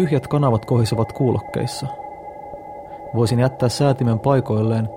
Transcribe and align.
Tyhjät 0.00 0.26
kanavat 0.26 0.64
kohisevat 0.64 1.12
kuulokkeissa. 1.12 1.86
Voisin 3.14 3.38
jättää 3.38 3.68
säätimen 3.68 4.18
paikoilleen, 4.20 4.88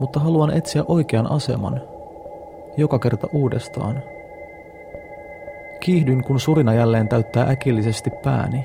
mutta 0.00 0.20
haluan 0.20 0.56
etsiä 0.56 0.84
oikean 0.88 1.30
aseman. 1.30 1.80
Joka 2.76 2.98
kerta 2.98 3.26
uudestaan. 3.32 4.02
Kiihdyn, 5.80 6.24
kun 6.24 6.40
surina 6.40 6.74
jälleen 6.74 7.08
täyttää 7.08 7.44
äkillisesti 7.48 8.10
pääni. 8.24 8.64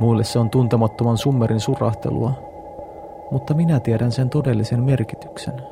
Muille 0.00 0.24
se 0.24 0.38
on 0.38 0.50
tuntemattoman 0.50 1.18
summerin 1.18 1.60
surahtelua, 1.60 2.32
mutta 3.30 3.54
minä 3.54 3.80
tiedän 3.80 4.12
sen 4.12 4.30
todellisen 4.30 4.82
merkityksen. 4.82 5.62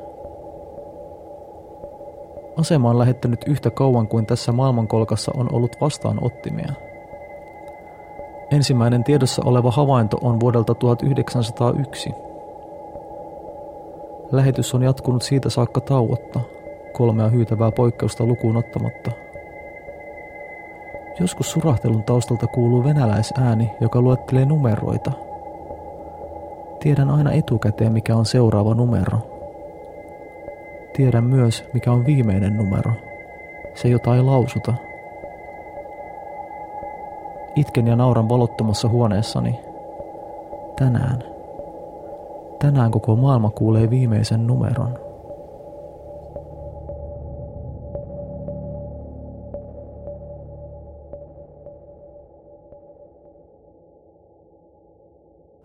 Asema 2.57 2.89
on 2.89 2.99
lähettänyt 2.99 3.41
yhtä 3.47 3.71
kauan 3.71 4.07
kuin 4.07 4.25
tässä 4.25 4.51
maailmankolkassa 4.51 5.31
on 5.35 5.47
ollut 5.53 5.81
vastaanottimia. 5.81 6.90
Ensimmäinen 8.51 9.03
tiedossa 9.03 9.41
oleva 9.45 9.71
havainto 9.71 10.17
on 10.21 10.39
vuodelta 10.39 10.75
1901. 10.75 12.09
Lähetys 14.31 14.73
on 14.73 14.83
jatkunut 14.83 15.21
siitä 15.21 15.49
saakka 15.49 15.81
tauotta, 15.81 16.39
kolmea 16.93 17.29
hyytävää 17.29 17.71
poikkeusta 17.71 18.25
lukuun 18.25 18.57
ottamatta. 18.57 19.11
Joskus 21.19 21.51
surahtelun 21.51 22.03
taustalta 22.03 22.47
kuuluu 22.47 22.83
venäläisääni, 22.83 23.71
joka 23.81 24.01
luettelee 24.01 24.45
numeroita. 24.45 25.11
Tiedän 26.79 27.09
aina 27.09 27.31
etukäteen, 27.31 27.93
mikä 27.93 28.15
on 28.15 28.25
seuraava 28.25 28.73
numero. 28.73 29.17
Tiedän 30.93 31.23
myös, 31.23 31.65
mikä 31.73 31.91
on 31.91 32.05
viimeinen 32.05 32.57
numero. 32.57 32.91
Se, 33.75 33.87
jota 33.87 34.15
ei 34.15 34.21
lausuta. 34.21 34.73
Itken 37.55 37.87
ja 37.87 37.95
nauran 37.95 38.29
valottomassa 38.29 38.89
huoneessani. 38.89 39.59
Tänään. 40.79 41.23
Tänään 42.59 42.91
koko 42.91 43.15
maailma 43.15 43.49
kuulee 43.49 43.89
viimeisen 43.89 44.47
numeron. 44.47 44.99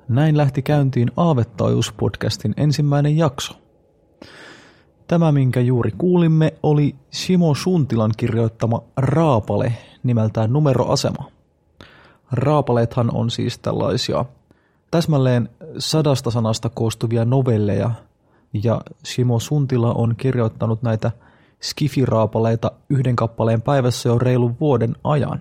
Näin 0.09 0.37
lähti 0.37 0.63
käyntiin 0.63 1.11
Aavettaajuus-podcastin 1.17 2.53
ensimmäinen 2.57 3.17
jakso. 3.17 3.55
Tämä, 5.09 5.33
minkä 5.33 5.61
juuri 5.61 5.91
kuulimme, 5.99 6.55
oli 6.63 6.95
Simo 7.11 7.55
Suntilan 7.55 8.11
kirjoittama 8.17 8.83
Raapale 8.97 9.73
nimeltään 10.03 10.53
Numeroasema. 10.53 11.36
Raapalethan 12.33 13.15
on 13.15 13.31
siis 13.31 13.59
tällaisia 13.59 14.25
täsmälleen 14.91 15.49
sadasta 15.79 16.31
sanasta 16.31 16.69
koostuvia 16.69 17.25
novelleja, 17.25 17.91
ja 18.53 18.81
Simo 19.05 19.41
Suntila 19.41 19.93
on 19.93 20.17
kirjoittanut 20.17 20.83
näitä 20.83 21.11
skifiraapaleita 21.63 22.73
yhden 22.89 23.17
kappaleen 23.17 23.63
päivässä 23.63 24.09
jo 24.09 24.19
reilun 24.19 24.57
vuoden 24.61 24.97
ajan. 25.05 25.41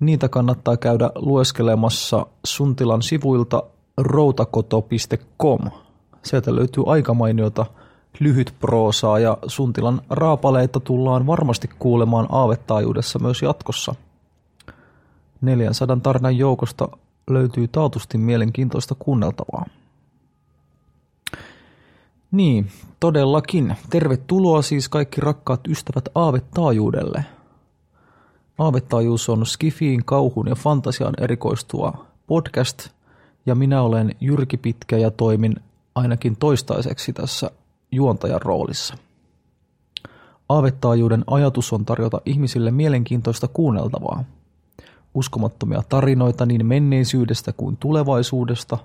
Niitä 0.00 0.28
kannattaa 0.28 0.76
käydä 0.76 1.10
lueskelemassa 1.14 2.26
Suntilan 2.44 3.02
sivuilta 3.02 3.62
routakoto.com. 3.96 5.60
Sieltä 6.22 6.54
löytyy 6.56 6.84
aika 6.86 7.14
mainiota 7.14 7.66
lyhyt 8.20 8.54
proosaa 8.60 9.18
ja 9.18 9.38
Suntilan 9.46 10.00
raapaleita 10.10 10.80
tullaan 10.80 11.26
varmasti 11.26 11.68
kuulemaan 11.78 12.26
aavettaajuudessa 12.32 13.18
myös 13.18 13.42
jatkossa. 13.42 13.94
400 15.40 15.98
tarinan 16.02 16.38
joukosta 16.38 16.88
löytyy 17.30 17.68
taatusti 17.68 18.18
mielenkiintoista 18.18 18.94
kuunneltavaa. 18.98 19.66
Niin, 22.30 22.70
todellakin. 23.00 23.76
Tervetuloa 23.90 24.62
siis 24.62 24.88
kaikki 24.88 25.20
rakkaat 25.20 25.60
ystävät 25.68 26.08
aavettaajuudelle. 26.14 27.24
Aavettaajuus 28.58 29.28
on 29.28 29.46
Skifiin, 29.46 30.04
kauhun 30.04 30.48
ja 30.48 30.54
fantasiaan 30.54 31.14
erikoistua 31.20 32.06
podcast, 32.26 32.88
ja 33.46 33.54
minä 33.54 33.82
olen 33.82 34.14
Jyrki 34.20 34.56
Pitkä 34.56 34.98
ja 34.98 35.10
toimin 35.10 35.56
ainakin 35.94 36.36
toistaiseksi 36.36 37.12
tässä 37.12 37.50
juontajan 37.92 38.42
roolissa. 38.42 38.94
Aavettaajuuden 40.48 41.24
ajatus 41.26 41.72
on 41.72 41.84
tarjota 41.84 42.20
ihmisille 42.24 42.70
mielenkiintoista 42.70 43.48
kuunneltavaa. 43.48 44.24
Uskomattomia 45.14 45.82
tarinoita 45.88 46.46
niin 46.46 46.66
menneisyydestä 46.66 47.52
kuin 47.52 47.76
tulevaisuudesta, 47.76 48.78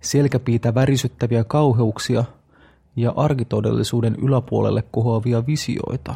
selkäpiitä 0.00 0.74
värisyttäviä 0.74 1.44
kauheuksia 1.44 2.24
ja 2.96 3.12
arkitodellisuuden 3.16 4.16
yläpuolelle 4.22 4.82
kohoavia 4.90 5.46
visioita. 5.46 6.14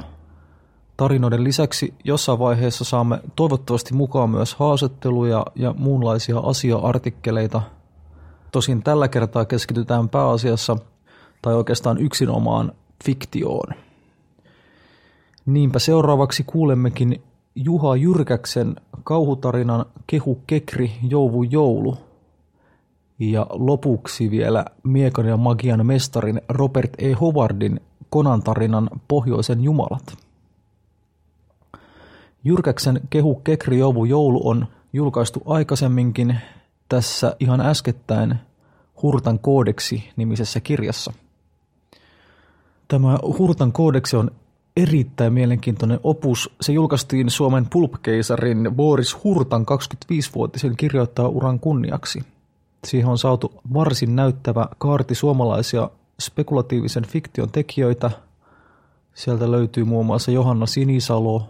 Tarinoiden 0.97 1.45
lisäksi 1.45 1.95
jossain 2.05 2.39
vaiheessa 2.39 2.85
saamme 2.85 3.21
toivottavasti 3.37 3.95
mukaan 3.95 4.31
myös 4.31 4.55
haastatteluja 4.55 5.47
ja 5.55 5.75
muunlaisia 5.79 6.39
asia-artikkeleita. 6.39 7.63
Tosin 8.53 8.83
tällä 8.83 9.09
kertaa 9.09 9.45
keskitytään 9.45 10.09
pääasiassa– 10.09 10.77
tai 11.43 11.55
oikeastaan 11.55 11.99
yksinomaan 11.99 12.73
fiktioon. 13.05 13.75
Niinpä 15.47 15.79
seuraavaksi 15.79 16.45
kuulemmekin 16.45 17.23
Juha 17.55 17.97
Jyrkäksen 17.97 18.77
kauhutarinan 19.05 19.87
Kehu 20.07 20.43
Kekri 20.47 20.93
Jouvu 21.09 21.43
Joulu. 21.43 21.99
Ja 23.19 23.47
lopuksi 23.51 24.31
vielä 24.31 24.65
Miekan 24.83 25.27
ja 25.27 25.37
magian 25.37 25.87
mestarin 25.87 26.41
Robert 26.49 26.91
E. 26.99 27.13
Howardin 27.13 27.81
Konan 28.11 28.43
tarinan 28.43 28.91
Pohjoisen 29.09 29.61
jumalat. 29.61 30.19
Jyrkäksen 32.45 33.01
Kehu 33.11 33.35
Kekri 33.35 33.79
Jouvu 33.79 34.05
Joulu 34.05 34.49
on 34.49 34.67
julkaistu 34.93 35.43
aikaisemminkin 35.47 36.37
tässä 36.89 37.37
ihan 37.41 37.61
äskettäin 37.61 38.35
Hurtan 39.03 39.39
koodeksi 39.39 40.05
nimisessä 40.17 40.61
kirjassa– 40.61 41.13
Tämä 42.91 43.19
Hurtan 43.39 43.73
koodeksi 43.73 44.17
on 44.17 44.31
erittäin 44.77 45.33
mielenkiintoinen 45.33 46.01
opus. 46.03 46.51
Se 46.61 46.73
julkaistiin 46.73 47.31
Suomen 47.31 47.67
pulpkeisarin 47.71 48.71
Boris 48.77 49.25
Hurtan 49.25 49.67
25-vuotisen 49.71 50.77
kirjoittaja-uran 50.77 51.61
kunniaksi. 51.61 52.25
Siihen 52.85 53.09
on 53.09 53.19
saatu 53.19 53.53
varsin 53.75 54.17
näyttävä 54.17 54.69
kaarti 54.79 55.15
suomalaisia 55.15 55.91
spekulatiivisen 56.21 57.07
fiktion 57.07 57.51
tekijöitä. 57.51 58.11
Sieltä 59.15 59.51
löytyy 59.51 59.85
muun 59.85 60.07
muassa 60.07 60.31
Johanna 60.31 60.67
Sinisalo, 60.67 61.49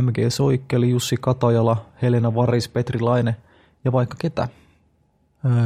M.G. 0.00 0.18
Soikkeli, 0.28 0.90
Jussi 0.90 1.16
Katajala, 1.20 1.76
Helena 2.02 2.34
Varis, 2.34 2.68
Petri 2.68 3.00
Laine 3.00 3.36
ja 3.84 3.92
vaikka 3.92 4.16
ketä. 4.18 4.48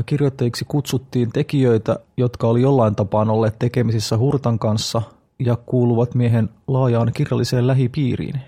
Kirjoittajiksi 0.07 0.65
kutsuttiin 0.69 1.33
tekijöitä, 1.33 1.99
jotka 2.17 2.47
oli 2.47 2.63
jollain 2.63 2.95
tapaan 2.95 3.31
olleet 3.31 3.59
tekemisissä 3.59 4.19
Hurtan 4.19 4.59
kanssa– 4.59 5.03
ja 5.39 5.57
kuuluvat 5.57 6.15
miehen 6.15 6.49
laajaan 6.67 7.13
kirjalliseen 7.15 7.67
lähipiiriin. 7.67 8.41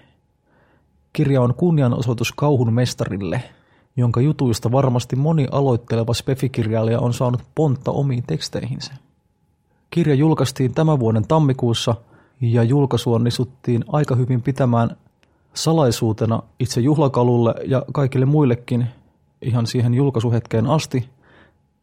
Kirja 1.13 1.43
on 1.43 1.55
kunnianosoitus 1.55 2.33
kauhun 2.33 2.73
mestarille, 2.73 3.43
jonka 3.97 4.21
jutuista 4.21 4.73
varmasti 4.73 5.17
moni 5.17 5.47
aloitteleva 5.51 6.15
spefikirjailija 6.15 7.01
on 7.01 7.15
saanut 7.15 7.43
pontta 7.55 7.91
omiin 7.91 8.25
teksteihinsä. 8.27 8.93
Kirja 9.91 10.15
julkaistiin 10.15 10.75
tämän 10.75 11.01
vuoden 11.01 11.29
tammikuussa 11.29 11.95
ja 12.41 12.63
julkaisu 12.63 13.15
onnistuttiin 13.15 13.85
aika 13.93 14.15
hyvin 14.15 14.43
pitämään 14.43 14.97
salaisuutena 15.55 16.43
itse 16.61 16.81
juhlakalulle 16.81 17.55
ja 17.67 17.83
kaikille 17.93 18.27
muillekin 18.27 18.87
ihan 19.43 19.67
siihen 19.67 19.95
julkaisuhetkeen 19.95 20.67
asti. 20.67 21.09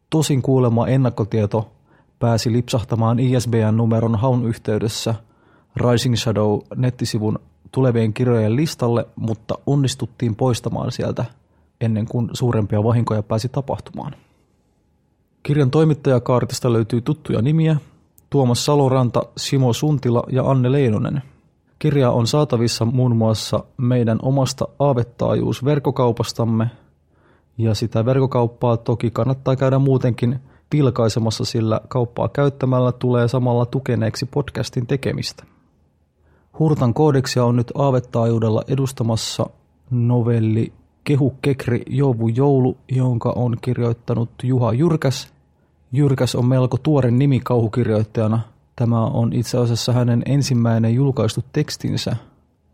Tosin 0.10 0.42
kuulema 0.42 0.88
ennakkotieto 0.88 1.72
pääsi 2.20 2.52
lipsahtamaan 2.52 3.20
ISBN-numeron 3.20 4.16
haun 4.16 4.46
yhteydessä 4.46 5.16
Rising 5.76 6.16
Shadow 6.16 6.60
nettisivun 6.76 7.40
tulevien 7.72 8.14
kirjojen 8.14 8.56
listalle, 8.56 9.06
mutta 9.16 9.58
onnistuttiin 9.66 10.36
poistamaan 10.36 10.92
sieltä 10.92 11.26
ennen 11.82 12.06
kuin 12.06 12.30
suurempia 12.34 12.84
vahinkoja 12.84 13.24
pääsi 13.24 13.50
tapahtumaan. 13.50 14.16
Kirjan 15.44 15.72
toimittajakaartista 15.72 16.74
löytyy 16.74 17.02
tuttuja 17.02 17.42
nimiä, 17.42 17.78
Tuomas 18.30 18.66
Saloranta, 18.66 19.24
Simo 19.38 19.74
Suntila 19.74 20.24
ja 20.32 20.44
Anne 20.44 20.72
Leinonen. 20.72 21.24
Kirja 21.80 22.12
on 22.12 22.28
saatavissa 22.28 22.86
muun 22.86 23.16
muassa 23.16 23.64
meidän 23.78 24.20
omasta 24.22 24.68
aavettaajuusverkkokaupastamme, 24.80 26.72
ja 27.58 27.76
sitä 27.76 28.06
verkkokauppaa 28.06 28.78
toki 28.78 29.12
kannattaa 29.12 29.56
käydä 29.56 29.80
muutenkin– 29.80 30.40
vilkaisemassa, 30.74 31.46
sillä 31.46 31.82
kauppaa 31.88 32.30
käyttämällä 32.30 32.92
tulee 32.92 33.28
samalla 33.28 33.66
tukeneeksi 33.66 34.26
podcastin 34.26 34.88
tekemistä. 34.88 35.44
Hurtan 36.60 36.94
koodeksia 36.94 37.46
on 37.46 37.56
nyt 37.56 37.72
aavettaajuudella 37.76 38.64
edustamassa 38.68 39.50
novelli 39.92 40.74
Kehu 41.04 41.36
Kekri 41.42 41.84
Jouvu 41.90 42.28
Joulu, 42.28 42.78
jonka 42.92 43.34
on 43.36 43.58
kirjoittanut 43.62 44.30
Juha 44.44 44.74
Jyrkäs. 44.74 45.28
Jyrkäs 45.92 46.36
on 46.36 46.46
melko 46.46 46.78
tuore 46.78 47.12
nimi 47.12 47.40
kauhukirjoittajana. 47.40 48.40
Tämä 48.76 49.06
on 49.06 49.34
itse 49.34 49.58
asiassa 49.58 49.94
hänen 49.94 50.22
ensimmäinen 50.26 50.94
julkaistu 50.94 51.44
tekstinsä, 51.54 52.16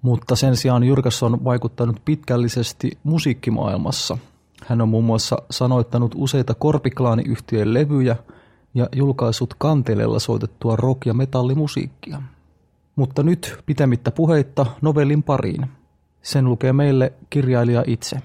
mutta 0.01 0.35
sen 0.35 0.55
sijaan 0.55 0.83
Jyrkäs 0.83 1.23
on 1.23 1.43
vaikuttanut 1.43 2.01
pitkällisesti 2.05 2.91
musiikkimaailmassa. 3.03 4.17
Hän 4.67 4.81
on 4.81 4.89
muun 4.89 5.03
muassa 5.03 5.37
sanoittanut 5.51 6.11
useita 6.15 6.53
korpiklaaniyhtiön 6.53 7.73
levyjä 7.73 8.15
ja 8.73 8.87
julkaisut 8.95 9.53
kantelella 9.57 10.19
soitettua 10.19 10.75
rock- 10.75 11.05
ja 11.05 11.13
metallimusiikkia. 11.13 12.21
Mutta 12.95 13.23
nyt 13.23 13.57
pitämättä 13.65 14.11
puheitta 14.11 14.65
novellin 14.81 15.23
pariin. 15.23 15.67
Sen 16.21 16.45
lukee 16.45 16.73
meille 16.73 17.13
kirjailija 17.29 17.83
itse. 17.87 18.17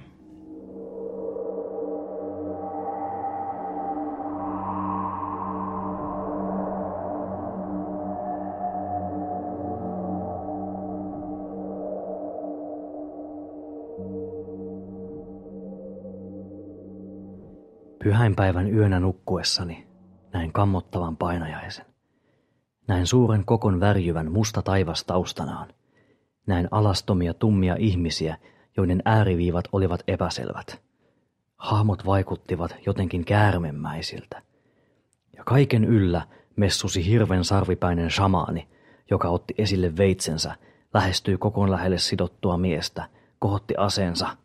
Pyhäinpäivän 18.06 18.74
yönä 18.74 19.00
nukkuessani 19.00 19.86
näin 20.32 20.52
kammottavan 20.52 21.16
painajaisen. 21.16 21.86
Näin 22.88 23.06
suuren 23.06 23.44
kokon 23.44 23.80
värjyvän 23.80 24.32
musta 24.32 24.62
taivas 24.62 25.04
taustanaan. 25.04 25.68
Näin 26.46 26.68
alastomia 26.70 27.34
tummia 27.34 27.76
ihmisiä, 27.78 28.36
joiden 28.76 29.02
ääriviivat 29.04 29.64
olivat 29.72 30.00
epäselvät. 30.08 30.82
Hahmot 31.56 32.06
vaikuttivat 32.06 32.76
jotenkin 32.86 33.24
käärmemmäisiltä. 33.24 34.42
Ja 35.36 35.44
kaiken 35.44 35.84
yllä 35.84 36.22
messusi 36.56 37.06
hirven 37.06 37.44
sarvipäinen 37.44 38.10
shamaani, 38.10 38.68
joka 39.10 39.28
otti 39.28 39.54
esille 39.58 39.96
veitsensä, 39.96 40.54
lähestyi 40.94 41.36
kokon 41.38 41.70
lähelle 41.70 41.98
sidottua 41.98 42.58
miestä, 42.58 43.08
kohotti 43.38 43.74
aseensa. 43.76 44.36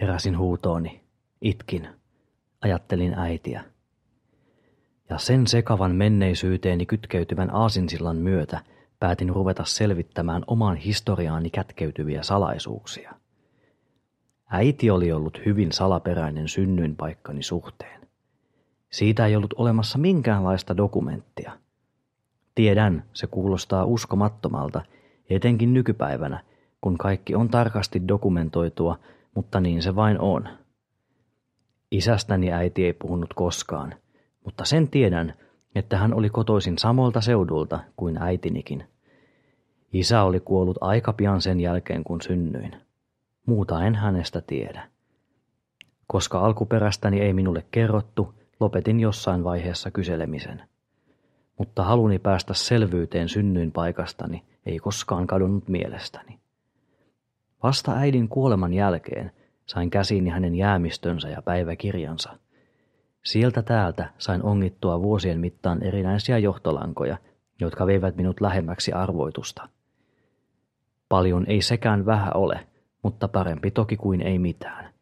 Heräsin 0.00 0.38
huutooni, 0.38 1.05
itkin, 1.48 1.88
ajattelin 2.60 3.14
äitiä. 3.14 3.64
Ja 5.10 5.18
sen 5.18 5.46
sekavan 5.46 5.94
menneisyyteeni 5.94 6.86
kytkeytyvän 6.86 7.54
aasinsillan 7.54 8.16
myötä 8.16 8.60
päätin 9.00 9.28
ruveta 9.28 9.64
selvittämään 9.64 10.42
omaan 10.46 10.76
historiaani 10.76 11.50
kätkeytyviä 11.50 12.22
salaisuuksia. 12.22 13.12
Äiti 14.50 14.90
oli 14.90 15.12
ollut 15.12 15.40
hyvin 15.46 15.72
salaperäinen 15.72 16.48
synnyinpaikkani 16.48 17.42
suhteen. 17.42 18.00
Siitä 18.90 19.26
ei 19.26 19.36
ollut 19.36 19.54
olemassa 19.56 19.98
minkäänlaista 19.98 20.76
dokumenttia. 20.76 21.52
Tiedän, 22.54 23.04
se 23.12 23.26
kuulostaa 23.26 23.84
uskomattomalta, 23.84 24.82
etenkin 25.30 25.74
nykypäivänä, 25.74 26.42
kun 26.80 26.98
kaikki 26.98 27.34
on 27.34 27.48
tarkasti 27.48 28.08
dokumentoitua, 28.08 28.98
mutta 29.34 29.60
niin 29.60 29.82
se 29.82 29.96
vain 29.96 30.20
on. 30.20 30.48
Isästäni 31.96 32.52
äiti 32.52 32.84
ei 32.84 32.92
puhunut 32.92 33.34
koskaan– 33.34 33.94
mutta 34.46 34.64
sen 34.64 34.88
tiedän, 34.88 35.34
että 35.74 35.96
hän 35.96 36.14
oli 36.14 36.30
kotoisin 36.30 36.78
samalta 36.78 37.20
seudulta 37.20 37.80
kuin 37.96 38.22
äitinikin. 38.22 38.84
Isä 39.92 40.22
oli 40.22 40.40
kuollut 40.40 40.78
aika 40.80 41.12
pian 41.12 41.42
sen 41.42 41.60
jälkeen, 41.60 42.04
kun 42.04 42.22
synnyin. 42.22 42.76
Muuta 43.46 43.82
en 43.82 43.94
hänestä 43.94 44.40
tiedä. 44.40 44.88
Koska 46.06 46.40
alkuperästäni 46.40 47.20
ei 47.20 47.32
minulle 47.32 47.64
kerrottu, 47.70 48.34
lopetin 48.60 49.00
jossain 49.00 49.44
vaiheessa 49.44 49.90
kyselemisen. 49.90 50.62
Mutta 51.58 51.84
haluni 51.84 52.18
päästä 52.18 52.54
selvyyteen 52.54 53.28
synnyin 53.28 53.72
paikastani 53.72 54.42
ei 54.66 54.78
koskaan 54.78 55.26
kadonnut 55.26 55.68
mielestäni. 55.68 56.38
Vasta 57.62 57.92
äidin 57.92 58.28
kuoleman 58.28 58.74
jälkeen 58.74 59.30
sain 59.66 59.90
käsiini 59.90 60.30
hänen 60.30 60.54
jäämistönsä 60.54 61.28
ja 61.28 61.42
päiväkirjansa– 61.42 62.36
Sieltä 63.26 63.62
täältä 63.62 64.10
sain 64.18 64.42
ongittua 64.42 65.02
vuosien 65.02 65.40
mittaan 65.40 65.82
erinäisiä 65.82 66.38
johtolankoja, 66.38 67.18
jotka 67.60 67.86
veivät 67.86 68.16
minut 68.16 68.40
lähemmäksi 68.40 68.92
arvoitusta. 68.92 69.68
Paljon 71.08 71.44
ei 71.48 71.62
sekään 71.62 72.06
vähän 72.06 72.36
ole, 72.36 72.66
mutta 73.02 73.28
parempi 73.28 73.70
toki 73.70 73.96
kuin 73.96 74.20
ei 74.20 74.38
mitään. 74.38 74.92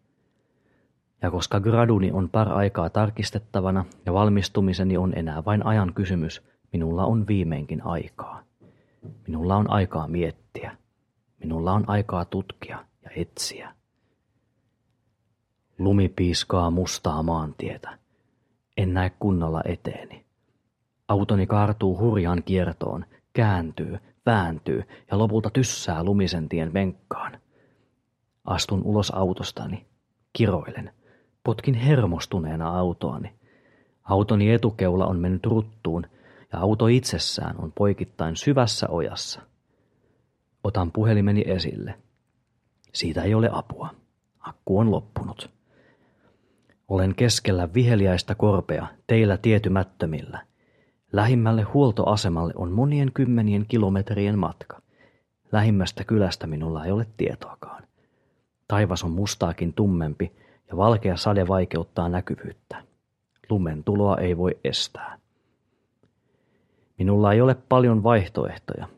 Ja 1.23 1.31
koska 1.31 1.61
graduni 1.61 2.13
on 2.13 2.29
par 2.29 2.49
aikaa 2.49 2.91
tarkistettavana 2.91 3.85
ja 4.07 4.13
valmistumiseni 4.13 4.97
on 4.97 5.13
enää 5.17 5.45
vain 5.45 5.67
ajan 5.67 5.95
kysymys, 5.95 6.43
minulla 6.73 7.05
on 7.05 7.27
viimeinkin 7.27 7.87
aikaa. 7.87 8.43
Minulla 9.27 9.57
on 9.57 9.71
aikaa 9.71 10.09
miettiä. 10.09 10.77
Minulla 11.39 11.73
on 11.73 11.85
aikaa 11.87 12.25
tutkia 12.25 12.85
ja 13.03 13.11
etsiä. 13.17 13.74
Lumi 15.79 16.09
piiskaa 16.09 16.71
mustaa 16.71 17.23
maantietä. 17.23 17.99
En 18.77 18.95
näe 18.95 19.11
kunnolla 19.11 19.63
eteeni. 19.65 20.25
Autoni 21.09 21.47
kaartuu 21.47 21.99
hurjaan 21.99 22.43
kiertoon, 22.43 23.05
kääntyy, 23.33 23.99
vääntyy 24.27 24.83
ja 25.11 25.19
lopulta 25.19 25.51
tyssää 25.51 26.05
lumisen 26.05 26.49
tien 26.49 26.73
venkkaan. 26.73 27.41
Astun 28.45 28.83
ulos 28.85 29.11
autostani, 29.11 29.87
kiroilen, 30.33 30.93
potkin 31.45 31.75
hermostuneena 31.75 32.79
autoani. 32.79 33.35
Autoni 34.03 34.51
etukeula 34.51 35.07
on 35.07 35.19
mennyt 35.19 35.47
ruttuun 35.47 36.07
ja 36.53 36.59
auto 36.59 36.87
itsessään 36.87 37.57
on 37.59 37.73
poikittain 37.73 38.37
syvässä 38.37 38.87
ojassa. 38.89 39.41
Otan 40.65 40.93
puhelimeni 40.93 41.45
esille. 41.47 41.95
Siitä 42.93 43.23
ei 43.23 43.35
ole 43.35 43.51
apua. 43.53 43.95
Akku 44.41 44.79
on 44.79 44.91
loppunut. 44.91 45.51
Olen 46.89 47.15
keskellä 47.15 47.75
viheliäistä 47.75 48.35
korpea, 48.35 48.87
teillä 49.07 49.37
tietymättömillä. 49.37 50.41
Lähimmälle 51.13 51.63
huoltoasemalle 51.63 52.53
on 52.57 52.73
monien 52.73 53.13
kymmenien 53.15 53.65
kilometrien 53.69 54.39
matka. 54.39 54.81
Lähimmästä 55.53 56.05
kylästä 56.05 56.47
minulla 56.47 56.85
ei 56.85 56.93
ole 56.93 57.07
tietoakaan. 57.17 57.85
Taivas 58.69 59.05
on 59.05 59.11
mustaakin 59.11 59.73
tummempi 59.73 60.33
ja 60.71 60.77
valkea 60.77 61.17
sade 61.17 61.49
vaikeuttaa 61.49 62.09
näkyvyyttä. 62.09 62.85
Lumen 63.51 63.85
tuloa 63.85 64.17
ei 64.17 64.37
voi 64.37 64.59
estää. 64.65 65.19
Minulla 66.99 67.33
ei 67.33 67.41
ole 67.41 67.57
paljon 67.69 68.03
vaihtoehtoja. 68.03 68.89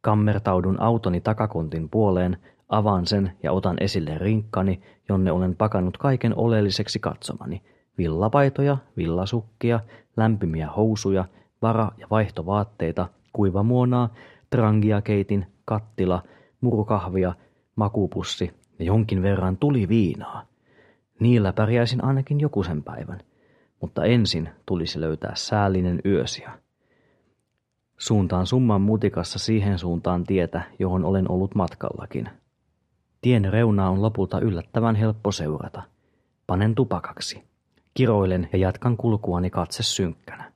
Kammertaudun 0.00 0.80
autoni 0.80 1.20
takakontin 1.20 1.88
puoleen 1.88 2.36
Avaan 2.72 3.06
sen 3.06 3.32
ja 3.42 3.52
otan 3.52 3.76
esille 3.80 4.18
rinkkani, 4.18 4.82
jonne 5.08 5.32
olen 5.32 5.56
pakannut 5.56 5.96
kaiken 5.96 6.38
oleelliseksi 6.38 6.98
katsomani. 6.98 7.62
Villapaitoja, 7.98 8.76
villasukkia, 8.96 9.80
lämpimiä 10.16 10.70
housuja, 10.70 11.24
vara- 11.62 11.92
ja 11.98 12.06
vaihtovaatteita, 12.10 13.08
kuivamuonaa, 13.32 14.14
trangiakeitin, 14.50 15.46
kattila, 15.64 16.22
murukahvia, 16.60 17.34
makupussi 17.76 18.50
ja 18.78 18.84
jonkin 18.84 19.22
verran 19.22 19.56
tuli 19.56 19.88
viinaa. 19.88 20.46
Niillä 21.20 21.52
pärjäisin 21.52 22.04
ainakin 22.04 22.40
joku 22.40 22.62
sen 22.62 22.82
päivän, 22.82 23.20
mutta 23.80 24.04
ensin 24.04 24.48
tulisi 24.66 25.00
löytää 25.00 25.32
säällinen 25.34 26.00
yösiä. 26.04 26.52
Suuntaan 27.98 28.46
summan 28.46 28.80
mutikassa 28.80 29.38
siihen 29.38 29.78
suuntaan 29.78 30.24
tietä, 30.24 30.62
johon 30.78 31.04
olen 31.04 31.30
ollut 31.30 31.54
matkallakin– 31.54 32.28
Tien 33.22 33.52
reunaa 33.52 33.90
on 33.90 34.02
lopulta 34.02 34.40
yllättävän 34.40 34.94
helppo 34.94 35.32
seurata. 35.32 35.82
Panen 36.46 36.74
tupakaksi. 36.74 37.44
Kiroilen 37.94 38.48
ja 38.52 38.58
jatkan 38.58 38.96
kulkuani 38.96 39.50
katse 39.50 39.82
synkkänä. 39.82 40.52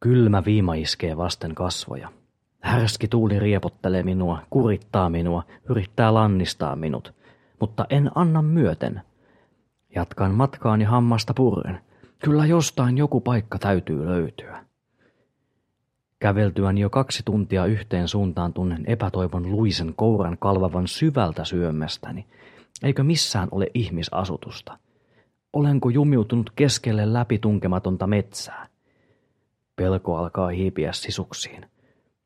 Kylmä 0.00 0.42
viima 0.44 0.74
iskee 0.74 1.16
vasten 1.16 1.54
kasvoja. 1.54 2.12
Härski 2.60 3.08
tuuli 3.08 3.38
riepottelee 3.38 4.02
minua, 4.02 4.38
kurittaa 4.50 5.10
minua, 5.10 5.42
yrittää 5.70 6.14
lannistaa 6.14 6.76
minut, 6.76 7.14
mutta 7.60 7.86
en 7.90 8.10
anna 8.14 8.42
myöten. 8.42 9.02
Jatkan 9.94 10.34
matkaani 10.34 10.84
hammasta 10.84 11.34
purren. 11.34 11.80
Kyllä 12.18 12.46
jostain 12.46 12.98
joku 12.98 13.20
paikka 13.20 13.58
täytyy 13.58 14.06
löytyä. 14.06 14.64
Käveltyäni 16.22 16.80
jo 16.80 16.90
kaksi 16.90 17.22
tuntia 17.24 17.66
yhteen 17.66 18.08
suuntaan 18.08 18.52
tunnen 18.52 18.84
epätoivon 18.86 19.50
luisen 19.50 19.94
kouran 19.96 20.38
kalvavan 20.38 20.88
syvältä 20.88 21.44
syömästäni. 21.44 22.26
Eikö 22.82 23.02
missään 23.02 23.48
ole 23.50 23.66
ihmisasutusta? 23.74 24.78
Olenko 25.52 25.88
jumiutunut 25.88 26.50
keskelle 26.56 27.12
läpitunkematonta 27.12 28.06
metsää? 28.06 28.66
Pelko 29.76 30.16
alkaa 30.16 30.48
hiipiä 30.48 30.92
sisuksiin. 30.92 31.66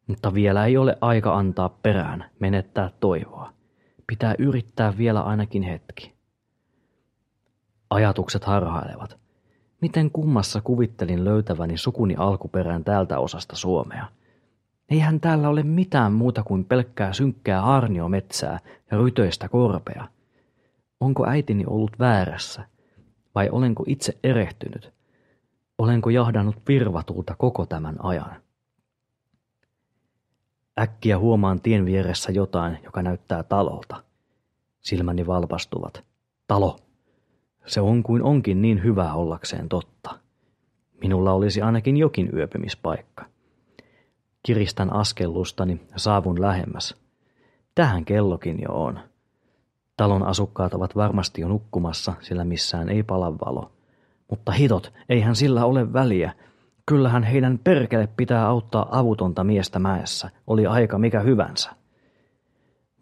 Mutta 0.06 0.34
vielä 0.34 0.66
ei 0.66 0.76
ole 0.76 0.98
aika 1.00 1.36
antaa 1.36 1.68
perään, 1.68 2.30
menettää 2.38 2.90
toivoa. 3.00 3.52
Pitää 4.06 4.34
yrittää 4.38 4.98
vielä 4.98 5.20
ainakin 5.20 5.62
hetki. 5.62 6.12
Ajatukset 7.90 8.44
harhailevat. 8.44 9.25
Miten 9.86 10.10
kummassa 10.10 10.60
kuvittelin 10.60 11.24
löytäväni 11.24 11.78
sukuni 11.78 12.14
alkuperään 12.18 12.84
täältä 12.84 13.18
osasta 13.18 13.56
Suomea? 13.56 14.06
Eihän 14.88 15.20
täällä 15.20 15.48
ole 15.48 15.62
mitään 15.62 16.12
muuta 16.12 16.42
kuin 16.42 16.64
pelkkää 16.64 17.12
synkkää 17.12 17.64
arniometsää 17.64 18.60
ja 18.90 18.98
rytöistä 18.98 19.48
korpea. 19.48 20.08
Onko 21.00 21.28
äitini 21.28 21.64
ollut 21.66 21.98
väärässä? 21.98 22.64
Vai 23.34 23.48
olenko 23.50 23.84
itse 23.86 24.18
erehtynyt? 24.24 24.92
Olenko 25.78 26.10
jahdannut 26.10 26.56
virvatulta 26.68 27.34
koko 27.38 27.66
tämän 27.66 27.96
ajan? 27.98 28.42
Äkkiä 30.78 31.18
huomaan 31.18 31.60
tien 31.60 31.84
vieressä 31.84 32.32
jotain, 32.32 32.78
joka 32.84 33.02
näyttää 33.02 33.42
talolta. 33.42 34.02
Silmäni 34.80 35.26
valpastuvat. 35.26 36.04
Talo. 36.46 36.85
Se 37.66 37.80
on 37.80 38.02
kuin 38.02 38.22
onkin 38.22 38.62
niin 38.62 38.84
hyvä 38.84 39.14
ollakseen 39.14 39.68
totta. 39.68 40.18
Minulla 41.00 41.32
olisi 41.32 41.62
ainakin 41.62 41.96
jokin 41.96 42.30
yöpymispaikka. 42.36 43.24
Kiristän 44.42 44.92
askellustani 44.92 45.80
ja 45.92 45.98
saavun 45.98 46.40
lähemmäs. 46.40 46.96
Tähän 47.74 48.04
kellokin 48.04 48.58
jo 48.62 48.68
on. 48.84 49.00
Talon 49.96 50.22
asukkaat 50.22 50.74
ovat 50.74 50.96
varmasti 50.96 51.40
jo 51.40 51.48
nukkumassa, 51.48 52.14
sillä 52.20 52.44
missään 52.44 52.88
ei 52.88 53.02
pala 53.02 53.38
valo. 53.38 53.72
Mutta 54.30 54.52
hitot, 54.52 54.92
eihän 55.08 55.36
sillä 55.36 55.64
ole 55.64 55.92
väliä. 55.92 56.32
Kyllähän 56.86 57.22
heidän 57.22 57.58
perkele 57.64 58.08
pitää 58.16 58.46
auttaa 58.46 58.88
avutonta 58.90 59.44
miestä 59.44 59.78
mäessä, 59.78 60.30
oli 60.46 60.66
aika 60.66 60.98
mikä 60.98 61.20
hyvänsä. 61.20 61.70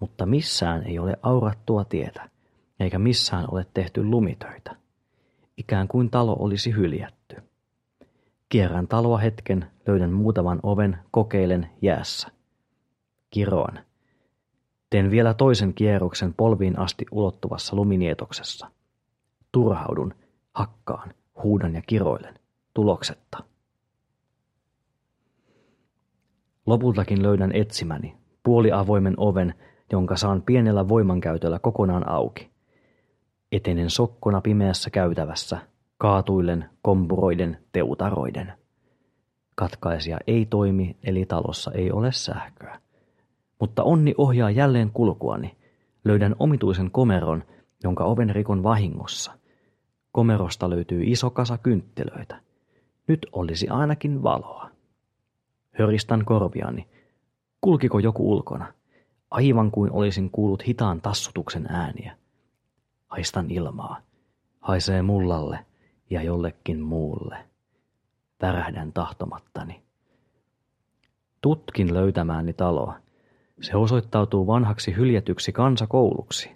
Mutta 0.00 0.26
missään 0.26 0.83
ei 0.87 0.99
ole 0.99 1.16
aurattua 1.23 1.85
tietä, 1.85 2.30
eikä 2.84 2.98
missään 2.98 3.44
ole 3.50 3.66
tehty 3.74 4.04
lumitöitä. 4.04 4.76
Ikään 5.56 5.88
kuin 5.88 6.10
talo 6.10 6.36
olisi 6.38 6.74
hyljätty. 6.74 7.36
Kierrän 8.48 8.88
taloa 8.88 9.18
hetken, 9.18 9.66
löydän 9.86 10.12
muutaman 10.12 10.60
oven, 10.62 10.98
kokeilen 11.10 11.70
jäässä. 11.82 12.28
Kiroan. 13.30 13.80
Teen 14.90 15.10
vielä 15.10 15.34
toisen 15.34 15.74
kierroksen 15.74 16.34
polviin 16.34 16.78
asti 16.78 17.06
ulottuvassa 17.10 17.76
luminietoksessa. 17.76 18.70
Turhaudun, 19.52 20.14
hakkaan, 20.54 21.14
huudan 21.42 21.74
ja 21.74 21.82
kiroilen. 21.86 22.34
Tuloksetta. 22.74 23.44
Lopultakin 26.66 27.22
löydän 27.22 27.50
etsimäni, 27.54 28.16
puoliavoimen 28.42 29.14
oven, 29.16 29.54
jonka 29.92 30.16
saan 30.16 30.42
pienellä 30.42 30.88
voimankäytöllä 30.88 31.58
kokonaan 31.58 32.08
auki. 32.08 32.53
Etenen 33.54 33.90
sokkona 33.90 34.40
pimeässä 34.40 34.90
käytävässä, 34.90 35.58
kaatuillen, 35.99 36.64
kompuroiden, 36.82 37.58
teutaroiden. 37.73 38.52
Katkaisija 39.54 40.18
ei 40.26 40.46
toimi, 40.46 40.96
eli 41.04 41.26
talossa 41.26 41.73
ei 41.73 41.92
ole 41.92 42.12
sähköä. 42.12 42.80
Mutta 43.61 43.82
onni 43.82 44.14
ohjaa 44.18 44.50
jälleen 44.50 44.90
kulkuani. 44.90 45.56
Löydän 46.04 46.37
omituisen 46.38 46.90
komeron, 46.90 47.44
jonka 47.84 48.04
oven 48.04 48.30
rikon 48.30 48.62
vahingossa. 48.62 49.32
Komerosta 50.12 50.70
löytyy 50.70 51.02
iso 51.06 51.30
kasa 51.30 51.58
kynttilöitä. 51.58 52.40
Nyt 53.08 53.26
olisi 53.32 53.68
ainakin 53.68 54.23
valoa. 54.23 54.70
Höristän 55.73 56.25
korviani. 56.25 56.88
Kulkiko 57.61 57.99
joku 57.99 58.32
ulkona? 58.32 58.73
Aivan 59.30 59.70
kuin 59.70 59.92
olisin 59.92 60.30
kuullut 60.30 60.66
hitaan 60.66 61.00
tassutuksen 61.00 61.66
ääniä. 61.68 62.16
Haistan 63.14 63.50
ilmaa. 63.50 64.00
Haisee 64.61 65.02
mullalle 65.02 65.59
ja 66.11 66.23
jollekin 66.23 66.80
muulle. 66.80 67.37
Värähdän 68.42 68.92
tahtomattani. 68.92 69.83
Tutkin 71.40 71.94
löytämääni 71.94 72.52
taloa. 72.52 72.94
Se 73.61 73.76
osoittautuu 73.76 74.47
vanhaksi 74.47 74.97
hyljetyksi 74.97 75.52
kansakouluksi. 75.52 76.50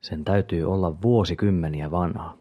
Sen 0.00 0.24
täytyy 0.24 0.64
olla 0.72 1.02
vuosikymmeniä 1.02 1.90
vanha. 1.90 2.38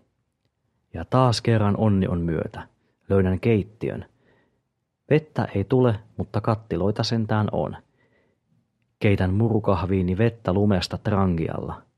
Ja 0.94 1.06
taas 1.06 1.42
kerran 1.42 1.78
onni 1.78 2.08
on 2.08 2.22
myötä. 2.22 2.68
Löydän 3.10 3.40
keittiön. 3.40 4.06
Vettä 5.10 5.48
ei 5.56 5.64
tule, 5.64 6.00
mutta 6.18 6.42
kattiloita 6.42 7.04
sentään 7.04 7.48
on. 7.52 7.78
Keitän 9.00 9.34
murukahviini 9.34 10.18
vettä 10.18 10.54
lumesta 10.54 10.98
trangialla. 10.98 11.89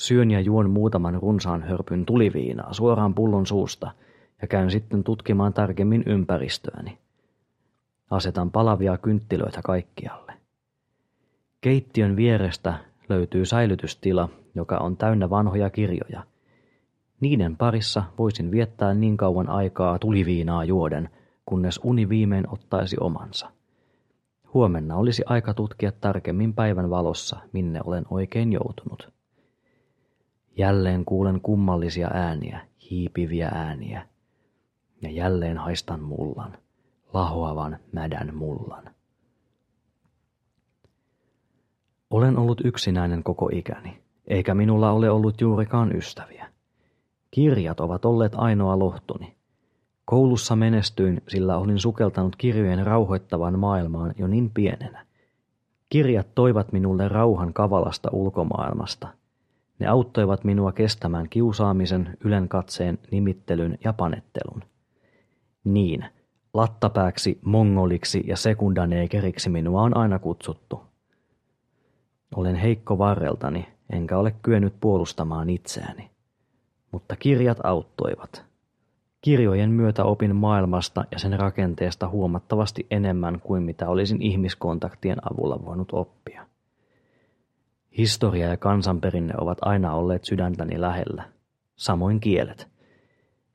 Syön 0.00 0.30
ja 0.30 0.40
juon 0.40 0.70
muutaman 0.70 1.14
runsaan 1.14 1.62
hörpyn 1.62 2.06
tuliviinaa 2.06 2.72
suoraan 2.72 3.14
pullon 3.14 3.46
suusta 3.46 3.90
ja 4.42 4.48
käyn 4.48 4.70
sitten 4.70 5.04
tutkimaan 5.04 5.52
tarkemmin 5.52 6.02
ympäristöäni. 6.06 6.98
Asetan 8.10 8.50
palavia 8.50 8.98
kynttilöitä 8.98 9.60
kaikkialle. 9.64 10.32
Keittiön 11.60 12.16
vierestä 12.16 12.74
löytyy 13.08 13.44
säilytystila, 13.44 14.28
joka 14.54 14.76
on 14.78 14.96
täynnä 14.96 15.30
vanhoja 15.30 15.70
kirjoja. 15.70 16.24
Niiden 17.20 17.56
parissa 17.56 18.02
voisin 18.18 18.50
viettää 18.50 18.94
niin 18.94 19.16
kauan 19.16 19.48
aikaa 19.48 19.98
tuliviinaa 19.98 20.64
juoden, 20.64 21.10
kunnes 21.46 21.80
uni 21.84 22.08
viimein 22.08 22.44
ottaisi 22.52 22.96
omansa. 23.00 23.50
Huomenna 24.54 24.96
olisi 24.96 25.22
aika 25.26 25.54
tutkia 25.54 25.92
tarkemmin 25.92 26.54
päivän 26.54 26.90
valossa, 26.90 27.36
minne 27.52 27.80
olen 27.84 28.04
oikein 28.10 28.52
joutunut. 28.52 29.19
Jälleen 30.60 31.04
kuulen 31.04 31.40
kummallisia 31.40 32.10
ääniä, 32.14 32.60
hiipiviä 32.90 33.48
ääniä. 33.54 34.06
Ja 35.02 35.10
jälleen 35.10 35.58
haistan 35.58 36.00
mullan, 36.00 36.58
lahoavan 37.12 37.78
mädän 37.92 38.34
mullan. 38.34 38.84
Olen 42.10 42.38
ollut 42.38 42.60
yksinäinen 42.64 43.22
koko 43.22 43.48
ikäni, 43.52 44.02
eikä 44.26 44.54
minulla 44.54 44.90
ole 44.90 45.10
ollut 45.10 45.40
juurikaan 45.40 45.96
ystäviä. 45.96 46.46
Kirjat 47.30 47.80
ovat 47.80 48.04
olleet 48.04 48.32
ainoa 48.36 48.78
lohtuni. 48.78 49.36
Koulussa 50.04 50.56
menestyin, 50.56 51.22
sillä 51.28 51.58
olin 51.58 51.78
sukeltanut 51.78 52.36
kirjojen 52.36 52.86
rauhoittavan 52.86 53.58
maailmaan 53.58 54.14
jo 54.18 54.26
niin 54.26 54.50
pienenä. 54.50 55.06
Kirjat 55.88 56.34
toivat 56.34 56.72
minulle 56.72 57.08
rauhan 57.08 57.52
kavalasta 57.52 58.08
ulkomaailmasta. 58.12 59.19
Ne 59.80 59.86
auttoivat 59.86 60.44
minua 60.44 60.72
kestämään 60.72 61.28
kiusaamisen, 61.28 62.16
ylenkatseen, 62.24 62.98
nimittelyn 63.10 63.78
ja 63.84 63.92
panettelun. 63.92 64.62
Niin, 65.64 66.04
lattapääksi, 66.54 67.38
mongoliksi 67.44 68.24
ja 68.26 68.36
sekundaneekeriksi 68.36 69.50
minua 69.50 69.82
on 69.82 69.96
aina 69.96 70.18
kutsuttu. 70.18 70.82
Olen 72.36 72.56
heikko 72.56 72.98
varreltani, 72.98 73.68
enkä 73.92 74.18
ole 74.18 74.34
kyennyt 74.42 74.74
puolustamaan 74.80 75.50
itseäni. 75.50 76.10
Mutta 76.92 77.16
kirjat 77.16 77.58
auttoivat. 77.64 78.44
Kirjojen 79.20 79.70
myötä 79.70 80.04
opin 80.04 80.36
maailmasta 80.36 81.04
ja 81.12 81.18
sen 81.18 81.40
rakenteesta 81.40 82.08
huomattavasti 82.08 82.86
enemmän 82.90 83.40
kuin 83.40 83.62
mitä 83.62 83.88
olisin 83.88 84.22
ihmiskontaktien 84.22 85.18
avulla 85.32 85.64
voinut 85.64 85.88
oppia. 85.92 86.46
Historia 87.98 88.48
ja 88.48 88.56
kansanperinne 88.56 89.34
ovat 89.40 89.58
aina 89.62 89.94
olleet 89.94 90.24
sydäntäni 90.24 90.80
lähellä, 90.80 91.24
samoin 91.76 92.20
kielet. 92.20 92.68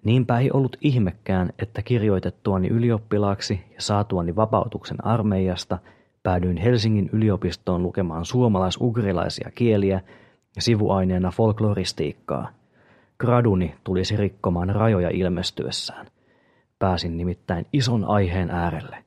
Niinpä 0.04 0.39
ei 0.39 0.51
ollut 0.51 0.77
ihmekään, 0.82 1.50
että 1.60 1.82
kirjoitettuani 1.82 2.68
ylioppilaaksi 2.68 3.63
ja 3.74 3.82
saatuani 3.82 4.36
vapautuksen 4.36 5.06
armeijasta 5.06 5.77
päädyin 6.24 6.58
Helsingin 6.58 7.10
yliopistoon 7.13 7.84
lukemaan 7.84 8.25
suomalais-ugrilaisia 8.25 9.51
kieliä 9.56 10.01
ja 10.56 10.62
sivuaineena 10.62 11.32
folkloristiikkaa– 11.32 12.50
Graduni 13.20 13.75
tulisi 13.84 14.18
rikkomaan 14.18 14.70
rajoja 14.70 15.10
ilmestyessään. 15.10 16.08
Pääsin 16.80 17.18
nimittäin 17.18 17.65
ison 17.74 18.06
aiheen 18.06 18.51
äärelle. 18.51 19.05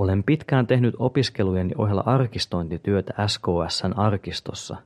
Olen 0.00 0.24
pitkään 0.24 0.66
tehnyt 0.66 0.94
opiskelujeni 0.98 1.70
ohella 1.78 2.02
arkistointityötä 2.06 3.26
SKSn 3.26 3.92
arkistossa. 3.96 4.76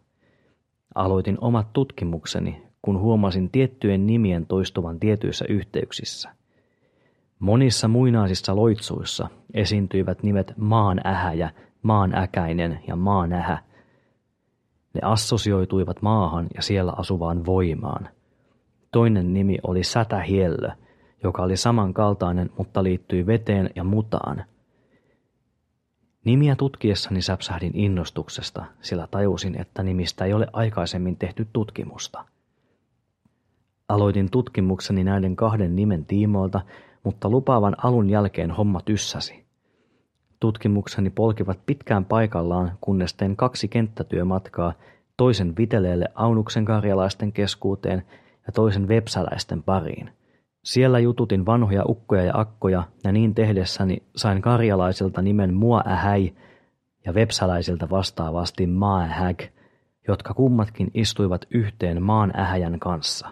Aloitin 0.95 1.39
omat 1.41 1.73
tutkimukseni, 1.73 2.63
kun 2.83 3.01
huomasin 3.01 3.51
tiettyjen 3.51 4.07
nimien 4.07 4.47
toistuvan 4.47 5.01
tietyissä 5.01 5.45
yhteyksissä. 5.49 6.31
Monissa 7.39 7.89
muinaisissa 7.89 8.57
loitsuissa 8.57 9.29
esiintyivät 9.55 10.23
nimet 10.23 10.53
maan 10.57 11.01
ähäjä, 11.07 11.51
maan 11.83 12.15
äkäinen 12.19 12.81
ja 12.89 12.97
maan 12.97 13.33
ähä– 13.33 13.59
ne 14.95 15.01
assosioituivat 15.03 16.03
maahan 16.03 16.47
ja 16.55 16.63
siellä 16.63 16.93
asuvaan 16.97 17.47
voimaan. 17.47 18.09
Toinen 18.93 19.35
nimi 19.35 19.59
oli 19.63 19.85
Sätähiellö, 19.85 20.71
joka 21.23 21.43
oli 21.43 21.57
samankaltainen, 21.57 22.51
mutta 22.59 22.83
liittyi 22.83 23.27
veteen 23.27 23.71
ja 23.77 23.85
mutaan. 23.85 24.45
Nimiä 26.25 26.57
tutkiessani 26.57 27.23
säpsähdin 27.23 27.73
innostuksesta, 27.75 28.65
sillä 28.81 29.09
tajusin, 29.11 29.61
että 29.61 29.83
nimistä 29.83 30.25
ei 30.25 30.33
ole 30.33 30.47
aikaisemmin 30.53 31.17
tehty 31.17 31.49
tutkimusta. 31.53 32.25
Aloitin 33.89 34.31
tutkimukseni 34.31 35.05
näiden 35.05 35.37
kahden 35.37 35.77
nimen 35.77 36.05
tiimoilta, 36.05 36.61
mutta 37.03 37.29
lupaavan 37.29 37.77
alun 37.85 38.11
jälkeen 38.11 38.51
homma 38.51 38.81
tyssäsi. 38.81 39.45
Tutkimukseni 40.41 41.11
polkivat 41.11 41.59
pitkään 41.67 42.05
paikallaan, 42.05 42.79
kunnes 42.81 43.15
tein 43.15 43.37
kaksi 43.37 43.69
kenttätyömatkaa, 43.69 44.73
toisen 45.17 45.57
viteleelle 45.57 46.07
Aunuksen 46.15 46.65
karjalaisten 46.65 47.33
keskuuteen 47.33 48.03
ja 48.47 48.53
toisen 48.53 48.89
vepsäläisten 48.89 49.63
pariin– 49.63 50.11
siellä 50.65 50.99
jututin 50.99 51.47
vanhoja 51.47 51.85
ukkoja 51.89 52.25
ja 52.25 52.33
akkoja, 52.35 52.83
ja 53.05 53.13
niin 53.13 53.35
tehdessäni 53.35 54.03
sain 54.17 54.43
karjalaisilta 54.43 55.23
nimen 55.23 55.55
Muaähäi 55.55 56.35
ja 57.05 57.15
vepsäläisiltä 57.15 57.91
vastaavasti 57.91 58.67
Maaähäg, 58.67 59.43
jotka 60.09 60.35
kummatkin 60.35 60.91
istuivat 60.95 61.47
yhteen 61.51 62.03
maan 62.03 62.33
ähäjän 62.41 62.79
kanssa. 62.79 63.29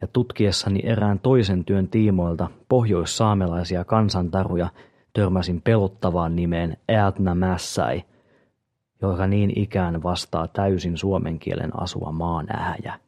Ja 0.00 0.06
tutkiessani 0.06 0.80
erään 0.84 1.18
toisen 1.18 1.64
työn 1.64 1.88
tiimoilta 1.88 2.50
pohjoissaamelaisia 2.68 3.84
kansantaruja 3.84 4.68
törmäsin 5.12 5.62
pelottavaan 5.62 6.36
nimeen 6.36 6.76
Eatna 6.88 7.34
Mässäi, 7.34 8.02
joka 9.02 9.26
niin 9.26 9.58
ikään 9.58 10.02
vastaa 10.02 10.48
täysin 10.48 10.96
suomen 10.96 11.38
kielen 11.38 11.80
asua 11.80 12.12
maan 12.12 12.46
ähäjä. 12.56 13.05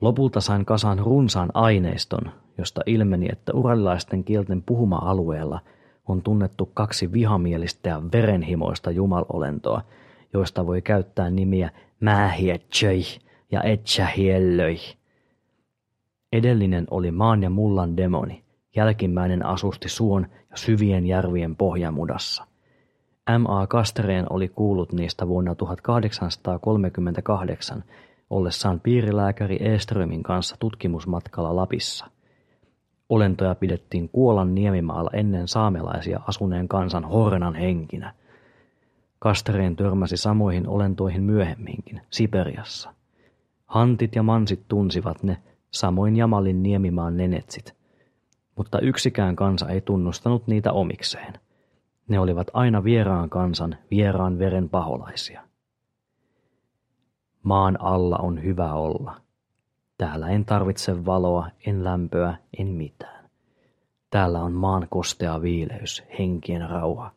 Lopulta 0.00 0.40
sain 0.40 0.64
kasaan 0.64 0.98
runsaan 0.98 1.50
aineiston, 1.54 2.30
josta 2.58 2.80
ilmeni, 2.86 3.28
että 3.32 3.52
uralilaisten 3.52 4.24
kielten 4.24 4.62
puhuma-alueella 4.62 5.60
on 6.08 6.22
tunnettu 6.22 6.70
kaksi 6.74 7.12
vihamielistä 7.12 7.88
ja 7.88 8.02
verenhimoista 8.12 8.90
jumalolentoa, 8.90 9.82
joista 10.32 10.66
voi 10.66 10.82
käyttää 10.82 11.30
nimiä 11.30 11.70
Mähietsöi 12.00 13.02
ja 13.52 13.62
Etsähiellöi. 13.62 14.76
Edellinen 16.32 16.86
oli 16.90 17.10
maan 17.10 17.42
ja 17.42 17.50
mullan 17.50 17.96
demoni, 17.96 18.44
jälkimmäinen 18.76 19.46
asusti 19.46 19.88
suon 19.88 20.26
ja 20.50 20.56
syvien 20.56 21.06
järvien 21.06 21.56
pohjamudassa. 21.56 22.44
M.A. 23.38 23.66
Kastereen 23.66 24.26
oli 24.30 24.48
kuullut 24.48 24.92
niistä 24.92 25.28
vuonna 25.28 25.54
1838 25.54 27.84
ollessaan 28.30 28.80
piirilääkäri 28.80 29.56
Eströmin 29.60 30.22
kanssa 30.22 30.56
tutkimusmatkalla 30.58 31.56
Lapissa. 31.56 32.06
Olentoja 33.08 33.54
pidettiin 33.54 34.08
Kuolan 34.08 34.54
niemimaalla 34.54 35.10
ennen 35.12 35.48
saamelaisia 35.48 36.20
asuneen 36.28 36.68
kansan 36.68 37.04
hornan 37.04 37.54
henkinä. 37.54 38.14
Kastereen 39.18 39.76
törmäsi 39.76 40.16
samoihin 40.16 40.68
olentoihin 40.68 41.22
myöhemminkin, 41.22 42.00
Siperiassa. 42.10 42.94
Hantit 43.66 44.14
ja 44.14 44.22
mansit 44.22 44.68
tunsivat 44.68 45.22
ne, 45.22 45.36
samoin 45.70 46.16
Jamalin 46.16 46.62
niemimaan 46.62 47.16
nenetsit. 47.16 47.74
Mutta 48.56 48.80
yksikään 48.80 49.36
kansa 49.36 49.68
ei 49.68 49.80
tunnustanut 49.80 50.46
niitä 50.46 50.72
omikseen. 50.72 51.32
Ne 52.08 52.18
olivat 52.18 52.50
aina 52.52 52.84
vieraan 52.84 53.30
kansan, 53.30 53.76
vieraan 53.90 54.38
veren 54.38 54.68
paholaisia. 54.68 55.42
Maan 57.44 57.80
alla 57.80 58.16
on 58.16 58.42
hyvä 58.42 58.72
olla. 58.72 59.20
Täällä 59.98 60.28
en 60.28 60.44
tarvitse 60.44 61.04
valoa, 61.06 61.48
en 61.66 61.84
lämpöä, 61.84 62.36
en 62.58 62.66
mitään. 62.66 63.30
Täällä 64.10 64.42
on 64.42 64.52
maan 64.52 64.86
kostea 64.90 65.42
viileys, 65.42 66.02
henkien 66.18 66.70
rauha. 66.70 67.10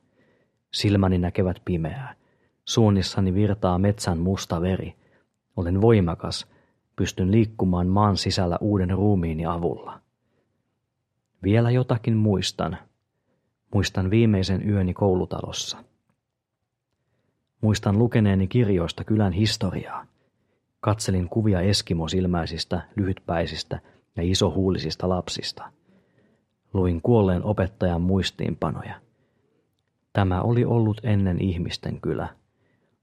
Silmäni 0.73 1.17
näkevät 1.17 1.61
pimeää. 1.65 2.15
Suunnissani 2.65 3.33
virtaa 3.33 3.79
metsän 3.79 4.17
musta 4.17 4.61
veri. 4.61 4.95
Olen 5.55 5.81
voimakas, 5.81 6.47
pystyn 6.95 7.31
liikkumaan 7.31 7.87
maan 7.87 8.17
sisällä 8.17 8.57
uuden 8.61 8.89
ruumiini 8.89 9.45
avulla. 9.45 9.99
Vielä 11.43 11.71
jotakin 11.71 12.17
muistan. 12.17 12.77
Muistan 13.73 14.09
viimeisen 14.09 14.69
yöni 14.69 14.93
koulutalossa. 14.93 15.77
Muistan 17.61 17.97
lukeneeni 17.97 18.47
kirjoista 18.47 19.03
kylän 19.03 19.33
historiaa. 19.33 20.05
Katselin 20.79 21.29
kuvia 21.29 21.61
eskimosilmäisistä, 21.61 22.81
lyhytpäisistä 22.95 23.79
ja 24.15 24.23
isohuulisista 24.23 25.09
lapsista. 25.09 25.71
Luin 26.73 27.01
kuolleen 27.01 27.43
opettajan 27.43 28.01
muistiinpanoja. 28.01 28.95
Tämä 30.13 30.41
oli 30.41 30.65
ollut 30.65 31.01
ennen 31.03 31.41
ihmisten 31.41 32.01
kylä. 32.01 32.27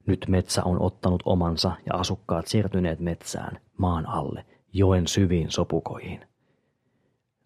Nyt 0.07 0.27
metsä 0.29 0.65
on 0.65 0.83
ottanut 0.83 1.23
omansa 1.25 1.73
ja 1.87 1.99
asukkaat 1.99 2.47
siirtyneet 2.47 3.01
metsään, 3.01 3.61
maan 3.79 4.09
alle, 4.09 4.45
joen 4.73 5.07
syviin 5.07 5.51
sopukoihin. 5.51 6.21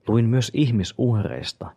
Luin 0.09 0.25
myös 0.25 0.51
ihmisuhreista. 0.55 1.71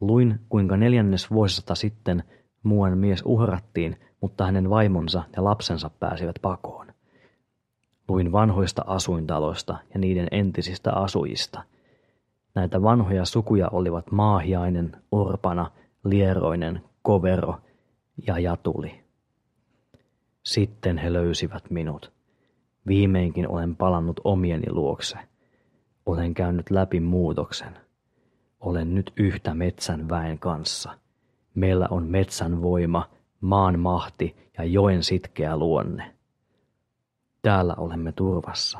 Luin, 0.00 0.40
kuinka 0.48 0.76
neljännes 0.76 1.30
vuosista 1.30 1.74
sitten 1.74 2.24
muuan 2.62 2.98
mies 2.98 3.22
uhrattiin, 3.24 3.96
mutta 4.20 4.44
hänen 4.44 4.70
vaimonsa 4.70 5.22
ja 5.36 5.44
lapsensa 5.44 5.90
pääsivät 5.90 6.36
pakoon. 6.42 6.91
Luin 8.12 8.32
vanhoista 8.32 8.82
asuintaloista 8.86 9.78
ja 9.94 10.00
niiden 10.00 10.28
entisistä 10.30 10.92
asujista. 10.92 11.62
Näitä 12.54 12.82
vanhoja 12.82 13.24
sukuja 13.24 13.68
olivat 13.68 14.10
Maahiainen, 14.10 14.96
Orpana, 15.12 15.70
Lieroinen, 16.04 16.82
Kovero 17.02 17.58
ja 18.26 18.38
Jatuli. 18.38 19.00
Sitten 20.42 20.98
he 20.98 21.12
löysivät 21.12 21.70
minut. 21.70 22.12
Viimeinkin 22.86 23.48
olen 23.48 23.76
palannut 23.76 24.20
omieni 24.24 24.72
luokse. 24.72 25.18
Olen 26.06 26.34
käynyt 26.34 26.70
läpi 26.70 27.00
muutoksen. 27.00 27.78
Olen 28.60 28.94
nyt 28.94 29.12
yhtä 29.16 29.54
metsän 29.54 30.08
väen 30.08 30.38
kanssa. 30.38 30.98
Meillä 31.54 31.88
on 31.90 32.06
metsän 32.06 32.62
voima, 32.62 33.08
maan 33.40 33.78
mahti 33.78 34.36
ja 34.58 34.64
joen 34.64 35.02
sitkeä 35.02 35.56
luonne. 35.56 36.11
Täällä 37.42 37.74
olemme 37.78 38.12
turvassa. 38.12 38.78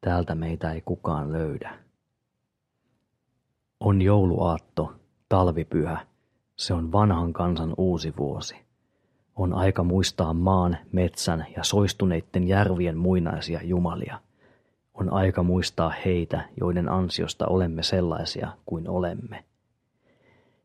Täältä 0.00 0.34
meitä 0.34 0.72
ei 0.72 0.80
kukaan 0.80 1.32
löydä. 1.32 1.78
On 3.80 4.02
jouluaatto, 4.02 4.92
talvipyhä. 5.28 6.06
Se 6.56 6.74
on 6.74 6.92
vanhan 6.92 7.32
kansan 7.32 7.74
uusi 7.76 8.12
vuosi. 8.16 8.56
On 9.36 9.54
aika 9.54 9.84
muistaa 9.84 10.34
maan, 10.34 10.78
metsän 10.92 11.46
ja 11.56 11.64
soistuneiden 11.64 12.48
järvien 12.48 12.96
muinaisia 12.96 13.60
jumalia. 13.62 14.20
On 14.94 15.12
aika 15.12 15.42
muistaa 15.42 15.92
heitä, 16.04 16.48
joiden 16.60 16.88
ansiosta 16.88 17.46
olemme 17.46 17.82
sellaisia 17.82 18.52
kuin 18.66 18.88
olemme. 18.88 19.44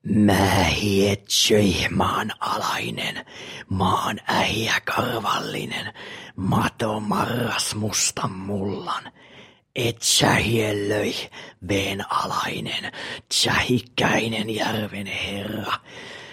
Mä 0.06 0.64
hietsöi 0.64 1.74
maan 1.90 2.32
alainen, 2.40 3.26
maan 3.70 4.20
äijä 4.28 4.74
karvallinen, 4.86 5.94
mato 6.36 7.00
marras 7.00 7.76
mustan 7.76 8.32
mullan. 8.32 9.12
Et 9.76 10.02
sä 10.02 10.34
hiellöi, 10.34 11.14
veen 11.68 12.12
alainen, 12.12 12.92
tsähikkäinen 13.30 14.56
järven 14.56 15.08
herra. 15.08 15.74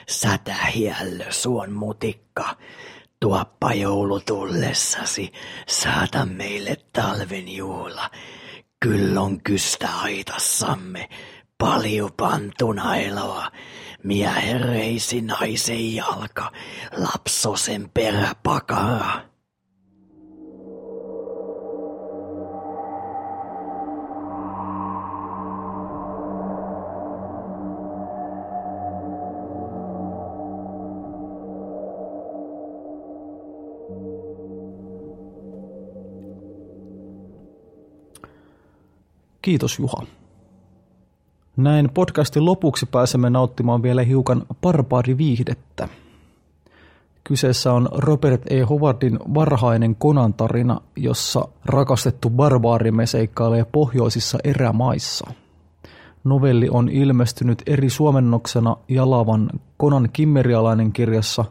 Sätä 0.09 0.55
hiellö 0.55 1.33
suon 1.33 1.73
mutikka, 1.73 2.57
tuoppa 3.21 3.75
joulu 3.75 4.21
tullessasi, 4.21 5.33
saata 5.69 6.27
meille 6.27 6.77
talven 6.93 7.49
juhla. 7.49 8.11
Kyllon 8.81 9.43
kystä 9.43 9.89
aitassamme, 9.89 11.09
Paljon 11.63 12.11
pantuna 12.17 12.97
eloa, 12.97 13.47
miehen 14.03 14.61
reisi 14.61 15.21
naisen 15.21 15.95
jalka, 15.95 16.53
lapsosen 16.97 17.91
peräpakara. 17.95 19.21
Kiitos 39.43 39.79
Juha. 39.79 40.07
Näin 41.57 41.91
podcastin 41.95 42.45
lopuksi 42.45 42.87
pääsemme 42.87 43.31
nauttimaan 43.31 43.83
vielä 43.83 44.03
hiukan 44.03 44.43
barbaariviihdettä. 44.63 45.89
Kyseessä 47.25 47.73
on 47.73 47.89
Robert 47.93 48.43
E. 48.51 48.61
Howardin 48.61 49.19
varhainen 49.35 49.97
Konan 49.97 50.35
tarina, 50.35 50.81
jossa 50.97 51.49
rakastettu 51.65 52.31
barbaarimme 52.31 53.07
seikkailee 53.07 53.67
pohjoisissa 53.73 54.39
erämaissa. 54.45 55.31
Novelli 56.25 56.69
on 56.71 56.89
ilmestynyt 56.89 57.63
eri 57.67 57.91
suomennoksena 57.91 58.77
Jalavan 58.89 59.51
Konan 59.77 60.09
kimmerialainen 60.13 60.93
kirjassa, 60.93 61.45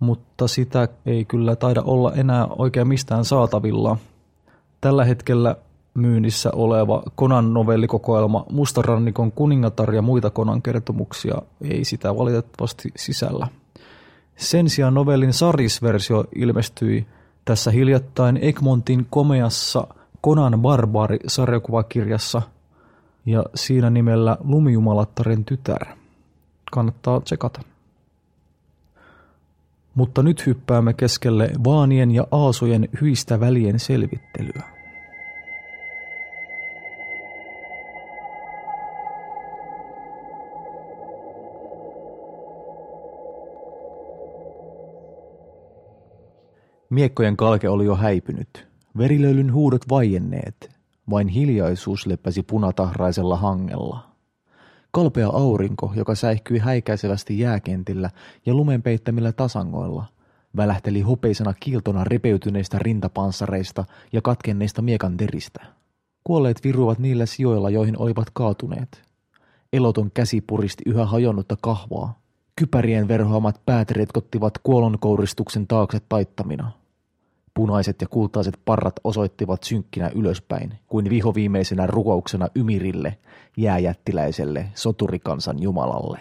mutta 0.00 0.48
sitä 0.48 0.88
ei 1.06 1.24
kyllä 1.24 1.56
taida 1.56 1.82
olla 1.82 2.12
enää 2.12 2.46
oikein 2.46 2.88
mistään 2.88 3.24
saatavilla. 3.24 3.96
Tällä 4.80 5.04
hetkellä 5.04 5.56
myynnissä 5.98 6.50
oleva 6.54 7.02
Konan 7.14 7.54
novellikokoelma 7.54 8.46
Mustarannikon 8.52 9.32
kuningatar 9.32 9.94
ja 9.94 10.02
muita 10.02 10.30
Konan 10.30 10.62
kertomuksia 10.62 11.42
ei 11.70 11.84
sitä 11.84 12.16
valitettavasti 12.16 12.92
sisällä. 12.96 13.48
Sen 14.36 14.68
sijaan 14.68 14.94
novellin 14.94 15.32
sarisversio 15.32 16.24
ilmestyi 16.34 17.06
tässä 17.44 17.70
hiljattain 17.70 18.38
Egmontin 18.42 19.06
komeassa 19.10 19.86
Konan 20.20 20.62
Barbari 20.62 21.18
sarjakuvakirjassa 21.26 22.42
ja 23.26 23.44
siinä 23.54 23.90
nimellä 23.90 24.36
Lumijumalattaren 24.44 25.44
tytär. 25.44 25.86
Kannattaa 26.72 27.20
tsekata. 27.20 27.60
Mutta 29.94 30.22
nyt 30.22 30.46
hyppäämme 30.46 30.94
keskelle 30.94 31.50
vaanien 31.64 32.10
ja 32.10 32.26
aasojen 32.30 32.88
hyistä 33.00 33.40
välien 33.40 33.80
selvittelyä. 33.80 34.77
Miekkojen 46.90 47.36
kalke 47.36 47.68
oli 47.68 47.84
jo 47.84 47.96
häipynyt, 47.96 48.68
verilöylyn 48.98 49.52
huudot 49.52 49.88
vaienneet, 49.88 50.70
vain 51.10 51.28
hiljaisuus 51.28 52.06
leppäsi 52.06 52.42
punatahraisella 52.42 53.36
hangella. 53.36 54.04
Kalpea 54.90 55.28
aurinko, 55.28 55.92
joka 55.96 56.14
säihkyi 56.14 56.58
häikäisevästi 56.58 57.38
jääkentillä 57.38 58.10
ja 58.46 58.54
lumen 58.54 58.82
peittämillä 58.82 59.32
tasangoilla, 59.32 60.04
välähteli 60.56 61.00
hopeisena 61.00 61.54
kiiltona 61.60 62.04
ripeytyneistä 62.04 62.78
rintapanssareista 62.78 63.84
ja 64.12 64.22
katkenneista 64.22 64.82
miekan 64.82 65.16
teristä. 65.16 65.60
Kuolleet 66.24 66.64
viruivat 66.64 66.98
niillä 66.98 67.26
sijoilla, 67.26 67.70
joihin 67.70 67.98
olivat 67.98 68.30
kaatuneet. 68.32 69.02
Eloton 69.72 70.10
käsi 70.14 70.40
puristi 70.40 70.82
yhä 70.86 71.04
hajonnutta 71.04 71.56
kahvaa. 71.60 72.18
Kypärien 72.56 73.08
verhoamat 73.08 73.60
päät 73.66 73.90
retkottivat 73.90 74.58
kuolonkouristuksen 74.62 75.66
taakse 75.66 75.98
taittamina. 76.08 76.77
Punaiset 77.58 78.00
ja 78.00 78.08
kultaiset 78.08 78.60
parrat 78.64 78.94
osoittivat 79.04 79.62
synkkinä 79.62 80.10
ylöspäin, 80.14 80.78
kuin 80.86 81.10
vihoviimeisenä 81.10 81.86
rukouksena 81.86 82.48
Ymirille, 82.54 83.18
jääjättiläiselle, 83.56 84.70
soturikansan 84.74 85.62
jumalalle. 85.62 86.20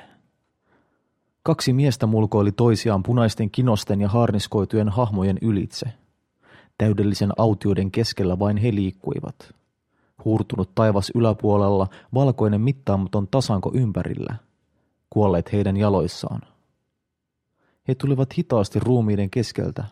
Kaksi 1.43 1.73
miestä 1.73 2.07
mulkoili 2.07 2.51
toisiaan 2.51 3.03
punaisten 3.03 3.51
kinosten 3.51 4.01
ja 4.01 4.09
harniskoitujen 4.09 4.89
hahmojen 4.89 5.37
ylitse. 5.41 5.85
Täydellisen 6.77 7.31
autioiden 7.37 7.91
keskellä 7.91 8.39
vain 8.39 8.57
he 8.57 8.75
liikkuivat. 8.75 9.53
Huurtunut 10.25 10.75
taivas 10.75 11.11
yläpuolella, 11.15 11.87
valkoinen 12.13 12.61
mittaamaton 12.61 13.27
tasanko 13.27 13.71
ympärillä. 13.73 14.35
Kuolleet 15.09 15.53
heidän 15.53 15.77
jaloissaan. 15.77 16.41
He 17.87 17.95
tulivat 17.95 18.37
hitaasti 18.37 18.79
ruumiiden 18.79 19.29
keskeltä, 19.29 19.83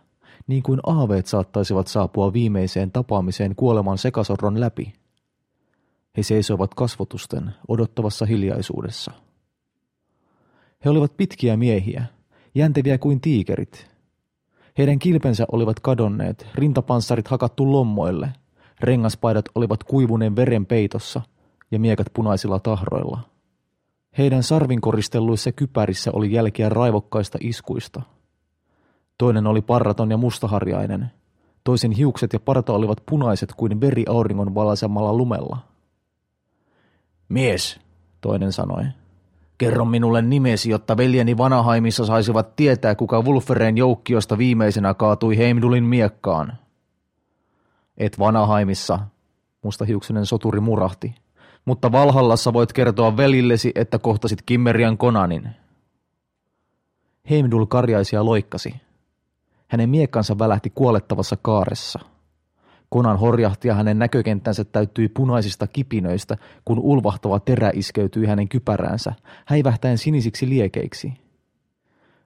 niin 0.47 0.63
kuin 0.63 0.79
aaveet 0.85 1.25
saattaisivat 1.25 1.87
saapua 1.87 2.33
viimeiseen 2.33 2.91
tapaamiseen 2.91 3.55
kuoleman 3.55 3.97
sekasorron 3.97 4.59
läpi. 4.59 4.93
He 6.17 6.23
seisoivat 6.23 6.73
kasvotusten 6.73 7.51
odottavassa 7.67 8.25
hiljaisuudessa. 8.25 9.11
He 10.85 10.89
olivat 10.89 11.17
pitkiä 11.17 11.57
miehiä, 11.57 12.05
jänteviä 12.55 12.97
kuin 12.97 13.21
tiikerit. 13.21 13.87
Heidän 14.77 14.99
kilpensä 14.99 15.45
olivat 15.51 15.79
kadonneet, 15.79 16.47
rintapanssarit 16.55 17.27
hakattu 17.27 17.71
lommoille, 17.71 18.29
rengaspaidat 18.79 19.45
olivat 19.55 19.83
kuivuneen 19.83 20.35
veren 20.35 20.65
peitossa 20.65 21.21
ja 21.71 21.79
miekat 21.79 22.07
punaisilla 22.13 22.59
tahroilla. 22.59 23.19
Heidän 24.17 24.43
sarvinkoristelluissa 24.43 25.51
kypärissä 25.51 26.11
oli 26.13 26.31
jälkiä 26.31 26.69
raivokkaista 26.69 27.37
iskuista– 27.41 28.01
Toinen 29.17 29.47
oli 29.47 29.61
parraton 29.61 30.11
ja 30.11 30.17
mustaharjainen. 30.17 31.11
Toisen 31.63 31.91
hiukset 31.91 32.33
ja 32.33 32.39
parta 32.39 32.73
olivat 32.73 33.03
punaiset 33.05 33.53
kuin 33.57 33.81
veri 33.81 34.05
auringon 34.09 34.55
valaisemalla 34.55 35.13
lumella. 35.13 35.57
Mies, 37.29 37.79
toinen 38.21 38.51
sanoi. 38.51 38.83
Kerro 39.57 39.85
minulle 39.85 40.21
nimesi, 40.21 40.69
jotta 40.69 40.97
veljeni 40.97 41.37
Vanahaimissa 41.37 42.05
saisivat 42.05 42.55
tietää, 42.55 42.95
kuka 42.95 43.21
Wulfereen 43.21 43.77
joukkiosta 43.77 44.37
viimeisenä 44.37 44.93
kaatui 44.93 45.37
Heimdulin 45.37 45.83
miekkaan. 45.83 46.53
Et 47.97 48.19
Vanahaimissa, 48.19 48.99
mustahiuksinen 49.61 50.25
soturi 50.25 50.59
murahti. 50.59 51.15
Mutta 51.65 51.91
Valhallassa 51.91 52.53
voit 52.53 52.73
kertoa 52.73 53.17
velillesi, 53.17 53.71
että 53.75 53.99
kohtasit 53.99 54.41
Kimmerian 54.45 54.97
Konanin. 54.97 55.49
Heimdul 57.29 57.65
karjaisi 57.65 58.15
ja 58.15 58.25
loikkasi. 58.25 58.84
Hänen 59.67 59.89
miekkansa 59.89 60.39
välähti 60.39 60.69
kuolettavassa 60.69 61.37
kaaressa. 61.41 61.99
Konan 62.89 63.19
horjahti 63.19 63.67
ja 63.67 63.73
hänen 63.73 63.99
näkökenttänsä 63.99 64.63
täyttyi 64.63 65.09
punaisista 65.09 65.67
kipinöistä, 65.67 66.37
kun 66.65 66.79
ulvahtava 66.79 67.39
terä 67.39 67.71
iskeytyi 67.73 68.25
hänen 68.25 68.49
kypäräänsä, 68.49 69.13
häivähtäen 69.45 69.97
sinisiksi 69.97 70.49
liekeiksi. 70.49 71.13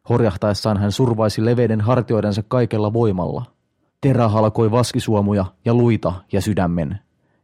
Horjahtaessaan 0.10 0.78
hän 0.78 0.92
survaisi 0.92 1.46
leveiden 1.46 1.82
hartioidensa 1.82 2.44
kaikella 2.48 2.94
voimalla. 2.94 3.46
Terä 4.02 4.28
halkoi 4.28 4.72
vaskisuomuja 4.72 5.46
ja 5.66 5.74
luita 5.74 6.14
ja 6.32 6.42
sydämen, 6.42 7.00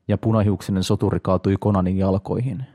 ja 0.07 0.17
punahiuksinen 0.17 0.83
soturi 0.83 1.19
kaatui 1.19 1.55
Konanin 1.59 1.97
jalkoihin. 1.97 2.65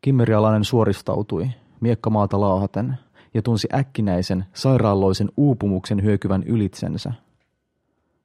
Kimmerialainen 0.00 0.64
suoristautui, 0.64 1.50
miekkamaata 1.80 2.40
laahaten– 2.40 2.98
ja 3.34 3.42
tunsi 3.42 3.68
äkkinäisen, 3.74 4.44
sairaalloisen 4.54 5.28
uupumuksen 5.36 6.02
hyökyvän 6.02 6.42
ylitsensä. 6.42 7.12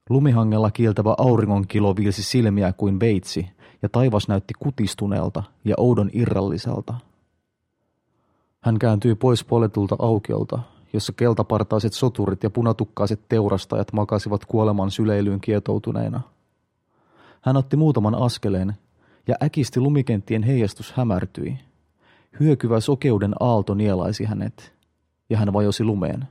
Lumihangella 0.10 0.72
kieltävä 0.72 1.16
auringonkilo 1.18 1.96
viilsi 1.96 2.24
silmiä 2.24 2.74
kuin 2.74 3.00
veitsi, 3.00 3.48
ja 3.82 3.90
taivas 3.90 4.28
näytti 4.28 4.54
kutistuneelta 4.60 5.44
ja 5.66 5.76
oudon 5.78 6.10
irralliselta. 6.14 6.94
Hän 8.62 8.80
kääntyi 8.80 9.16
pois 9.16 9.44
poletulta 9.44 9.96
aukiolta, 10.00 10.60
jossa 10.94 11.14
keltapartaiset 11.14 11.94
soturit 11.94 12.44
ja 12.44 12.50
punatukkaiset 12.50 13.20
teurastajat 13.30 13.94
makasivat 13.94 14.46
kuoleman 14.46 14.92
syleilyyn 14.92 15.42
kietoutuneina. 15.42 16.22
Hän 17.42 17.58
otti 17.58 17.78
muutaman 17.78 18.16
askeleen, 18.16 18.74
ja 19.28 19.36
äkisti 19.44 19.80
lumikenttien 19.80 20.44
heijastus 20.44 20.92
hämärtyi. 20.92 21.60
Hyökyvä 22.40 22.80
sokeuden 22.80 23.34
aalto 23.40 23.74
nielaisi 23.74 24.26
hänet, 24.26 24.74
ja 25.30 25.38
hän 25.38 25.54
vajosi 25.54 25.84
lumeen. 25.84 26.28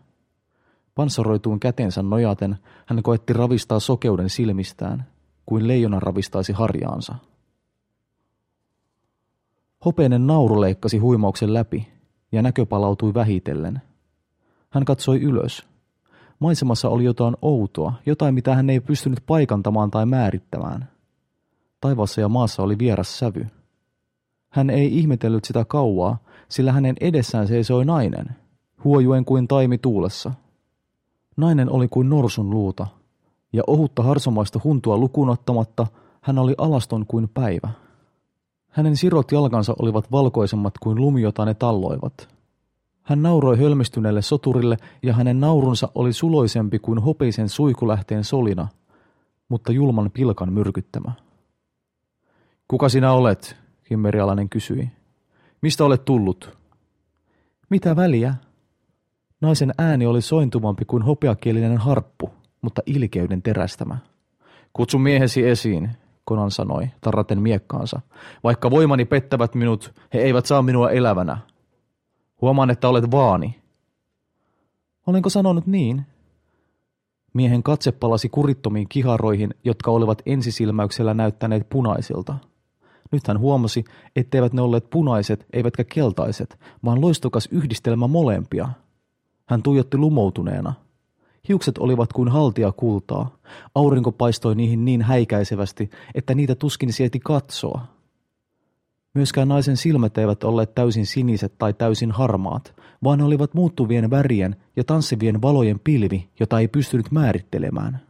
Panssaroituun 0.94 1.60
kätensä 1.60 2.02
nojaten 2.02 2.58
hän 2.86 3.02
koetti 3.02 3.32
ravistaa 3.32 3.80
sokeuden 3.80 4.30
silmistään, 4.30 5.06
kuin 5.46 5.68
leijona 5.68 6.00
ravistaisi 6.00 6.52
harjaansa. 6.52 7.14
Hopeinen 9.84 10.26
nauru 10.26 10.60
leikkasi 10.60 10.98
huimauksen 10.98 11.54
läpi, 11.54 11.88
ja 12.32 12.42
näkö 12.42 12.66
palautui 12.66 13.14
vähitellen. 13.14 13.82
Hän 14.70 14.84
katsoi 14.84 15.20
ylös. 15.20 15.66
Maisemassa 16.38 16.88
oli 16.88 17.04
jotain 17.04 17.36
outoa, 17.42 17.92
jotain 18.06 18.34
mitä 18.34 18.54
hän 18.54 18.70
ei 18.70 18.80
pystynyt 18.80 19.22
paikantamaan 19.26 19.90
tai 19.90 20.06
määrittämään. 20.06 20.88
Taivaassa 21.80 22.20
ja 22.20 22.28
maassa 22.28 22.62
oli 22.62 22.78
vieras 22.78 23.18
sävy. 23.18 23.46
Hän 24.48 24.70
ei 24.70 24.98
ihmetellyt 24.98 25.44
sitä 25.44 25.64
kauaa, 25.64 26.18
sillä 26.48 26.72
hänen 26.72 26.94
edessään 27.00 27.48
seisoi 27.48 27.84
nainen– 27.84 28.26
huojuen 28.84 29.24
kuin 29.24 29.48
taimi 29.48 29.78
tuulessa. 29.78 30.32
Nainen 31.36 31.70
oli 31.70 31.88
kuin 31.88 32.08
norsun 32.08 32.50
luuta, 32.50 32.86
ja 33.52 33.62
ohutta 33.66 34.02
harsomaista 34.02 34.60
huntua 34.64 34.98
lukunottamatta 34.98 35.86
hän 36.20 36.38
oli 36.38 36.54
alaston 36.58 37.06
kuin 37.06 37.28
päivä. 37.34 37.68
Hänen 38.68 38.96
sirot 38.96 39.32
jalkansa 39.32 39.74
olivat 39.78 40.12
valkoisemmat 40.12 40.78
kuin 40.78 41.00
lumi, 41.00 41.22
jota 41.22 41.44
ne 41.44 41.54
talloivat. 41.54 42.28
Hän 43.02 43.22
nauroi 43.22 43.58
hölmistyneelle 43.58 44.22
soturille, 44.22 44.76
ja 45.02 45.12
hänen 45.12 45.40
naurunsa 45.40 45.88
oli 45.94 46.12
suloisempi 46.12 46.78
kuin 46.78 46.98
hopeisen 46.98 47.48
suikulähteen 47.48 48.24
solina, 48.24 48.68
mutta 49.48 49.72
julman 49.72 50.10
pilkan 50.10 50.52
myrkyttämä. 50.52 51.12
Kuka 52.68 52.88
sinä 52.88 53.12
olet? 53.12 53.56
Kimmerialainen 53.84 54.48
kysyi. 54.48 54.90
Mistä 55.62 55.84
olet 55.84 56.04
tullut? 56.04 56.58
Mitä 57.70 57.96
väliä? 57.96 58.34
Naisen 59.42 59.74
ääni 59.78 60.06
oli 60.06 60.20
sointumampi 60.20 60.84
kuin 60.84 61.02
hopeakielinen 61.02 61.78
harppu, 61.78 62.30
mutta 62.60 62.82
ilkeyden 62.86 63.42
terästämä. 63.42 63.98
Kutsu 64.72 64.98
miehesi 64.98 65.48
esiin, 65.48 65.90
Konan 66.24 66.50
sanoi, 66.50 66.88
tarraten 67.00 67.42
miekkaansa. 67.42 68.00
Vaikka 68.44 68.70
voimani 68.70 69.04
pettävät 69.04 69.54
minut, 69.54 69.94
he 70.14 70.18
eivät 70.18 70.46
saa 70.46 70.62
minua 70.62 70.90
elävänä. 70.90 71.38
Huomaan, 72.40 72.70
että 72.70 72.88
olet 72.88 73.10
vaani. 73.10 73.60
Olenko 75.06 75.30
sanonut 75.30 75.66
niin? 75.66 76.02
Miehen 77.34 77.62
katse 77.62 77.92
palasi 77.92 78.28
kurittomiin 78.28 78.88
kiharoihin, 78.88 79.54
jotka 79.64 79.90
olivat 79.90 80.22
ensisilmäyksellä 80.26 81.14
näyttäneet 81.14 81.68
punaisilta. 81.70 82.34
Nyt 83.12 83.28
hän 83.28 83.38
huomasi, 83.38 83.84
etteivät 84.16 84.52
ne 84.52 84.62
olleet 84.62 84.90
punaiset 84.90 85.46
eivätkä 85.52 85.84
keltaiset, 85.84 86.58
vaan 86.84 87.00
loistokas 87.00 87.48
yhdistelmä 87.52 88.06
molempia. 88.06 88.68
Hän 89.46 89.62
tuijotti 89.62 89.98
lumoutuneena. 89.98 90.74
Hiukset 91.48 91.78
olivat 91.78 92.12
kuin 92.12 92.28
haltia 92.28 92.72
kultaa. 92.72 93.36
Aurinko 93.74 94.12
paistoi 94.12 94.54
niihin 94.54 94.84
niin 94.84 95.02
häikäisevästi, 95.02 95.90
että 96.14 96.34
niitä 96.34 96.54
tuskin 96.54 96.92
sieti 96.92 97.20
katsoa. 97.20 97.80
Myöskään 99.14 99.48
naisen 99.48 99.76
silmät 99.76 100.18
eivät 100.18 100.44
olleet 100.44 100.74
täysin 100.74 101.06
siniset 101.06 101.58
tai 101.58 101.72
täysin 101.72 102.10
harmaat, 102.10 102.74
vaan 103.04 103.18
ne 103.18 103.24
olivat 103.24 103.54
muuttuvien 103.54 104.10
värien 104.10 104.56
ja 104.76 104.84
tanssivien 104.84 105.42
valojen 105.42 105.80
pilvi, 105.84 106.28
jota 106.40 106.60
ei 106.60 106.68
pystynyt 106.68 107.10
määrittelemään. 107.10 108.00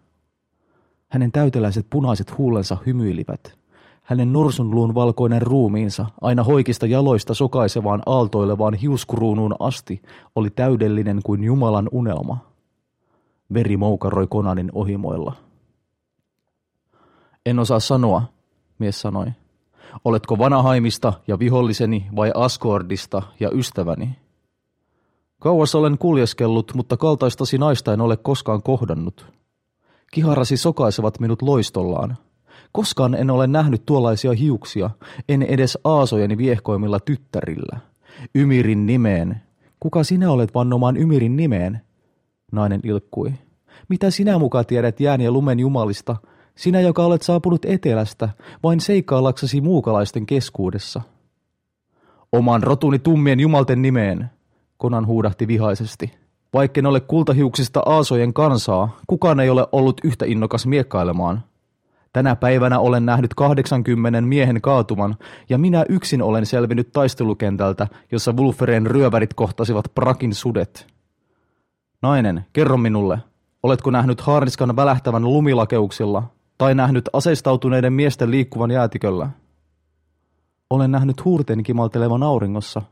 Hänen 1.09 1.33
täyteläiset 1.33 1.87
punaiset 1.91 2.39
huulensa 2.39 2.77
hymyilivät. 2.87 3.62
Hänen 4.03 4.33
norsunluun 4.33 4.95
valkoinen 4.95 5.43
ruumiinsa, 5.43 6.07
aina 6.21 6.45
hoikista 6.45 6.87
jaloista 6.87 7.35
sokaisevaan 7.35 8.03
aaltoilevaan 8.07 8.75
hiuskuruunuun 8.75 9.55
asti, 9.59 10.03
oli 10.37 10.51
täydellinen 10.51 11.21
kuin 11.25 11.45
Jumalan 11.45 11.89
unelma. 11.93 12.39
Veri 13.55 13.77
moukaroi 13.77 14.27
Konanin 14.27 14.71
ohimoilla. 14.75 15.33
En 17.47 17.59
osaa 17.59 17.81
sanoa, 17.81 18.23
mies 18.79 19.01
sanoi. 19.01 19.27
Oletko 20.05 20.39
Vanahaimista 20.39 21.13
ja 21.27 21.39
viholliseni 21.39 22.07
vai 22.17 22.33
Askordista 22.35 23.23
ja 23.41 23.51
ystäväni? 23.53 24.17
Kauas 25.41 25.75
olen 25.75 25.99
kuljeskellut, 25.99 26.73
mutta 26.75 26.97
kaltaistasi 26.97 27.59
naista 27.59 27.93
en 27.93 28.01
ole 28.01 28.17
koskaan 28.17 28.63
kohdannut. 28.63 29.27
Kiharasi 30.13 30.57
sokaisevat 30.57 31.21
minut 31.21 31.43
loistollaan. 31.43 32.17
Koskaan 32.73 33.15
en 33.15 33.31
ole 33.31 33.47
nähnyt 33.47 33.87
tuollaisia 33.87 34.33
hiuksia, 34.33 34.91
en 35.29 35.43
edes 35.43 35.79
aasojeni 35.85 36.39
viehkoimilla 36.39 37.01
tyttärillä. 37.01 37.79
Ymirin 38.35 38.87
nimeen. 38.87 39.41
Kuka 39.81 40.05
sinä 40.05 40.31
olet 40.31 40.55
vannomaan 40.55 40.97
Ymirin 40.97 41.37
nimeen? 41.37 41.81
Nainen 42.53 42.81
ilkkui. 42.85 43.33
Mitä 43.89 44.11
sinä 44.11 44.39
muka 44.39 44.65
tiedät 44.65 45.01
jään 45.01 45.21
ja 45.21 45.33
lumen 45.33 45.61
jumalista, 45.61 46.17
sinä 46.55 46.81
joka 46.81 47.05
olet 47.05 47.23
saapunut 47.23 47.65
etelästä, 47.65 48.29
vain 48.63 48.81
seikkaillaksesi 48.81 49.61
muukalaisten 49.61 50.27
keskuudessa? 50.27 51.03
Oman 52.33 52.63
rotuni 52.63 52.99
tummien 52.99 53.41
jumalten 53.41 53.83
nimeen, 53.83 54.31
Konan 54.77 55.07
huudahti 55.07 55.49
vihaisesti. 55.49 56.13
Vaikken 56.55 56.87
ole 56.87 57.01
kultahiuksista 57.01 57.83
aasojen 57.87 58.33
kansaa, 58.35 58.97
kukaan 59.07 59.41
ei 59.41 59.51
ole 59.51 59.67
ollut 59.73 60.01
yhtä 60.05 60.25
innokas 60.25 60.67
miekkailemaan. 60.67 61.45
Tänä 62.13 62.37
päivänä 62.37 62.79
olen 62.79 63.07
nähnyt 63.07 63.35
80 63.35 64.21
miehen 64.21 64.61
kaatuman, 64.61 65.17
ja 65.49 65.59
minä 65.59 65.85
yksin 65.89 66.23
olen 66.23 66.47
selvinnyt 66.47 66.93
taistelukentältä, 66.93 67.87
jossa 68.13 68.33
Wulferen 68.33 68.87
ryövärit 68.87 69.35
kohtasivat 69.35 69.85
Prakin 69.95 70.35
sudet. 70.35 70.87
Nainen, 72.03 72.47
kerro 72.53 72.77
minulle, 72.77 73.19
oletko 73.63 73.91
nähnyt 73.91 74.21
haariskan 74.21 74.77
välähtävän 74.77 75.25
lumilakeuksilla, 75.25 76.23
tai 76.59 76.75
nähnyt 76.75 77.09
aseistautuneiden 77.13 77.93
miesten 77.93 78.31
liikkuvan 78.31 78.71
jäätiköllä? 78.71 79.31
Olen 80.71 80.91
nähnyt 80.91 81.25
huurten 81.25 81.63
kimaltelevan 81.63 82.23
auringossa, 82.23 82.83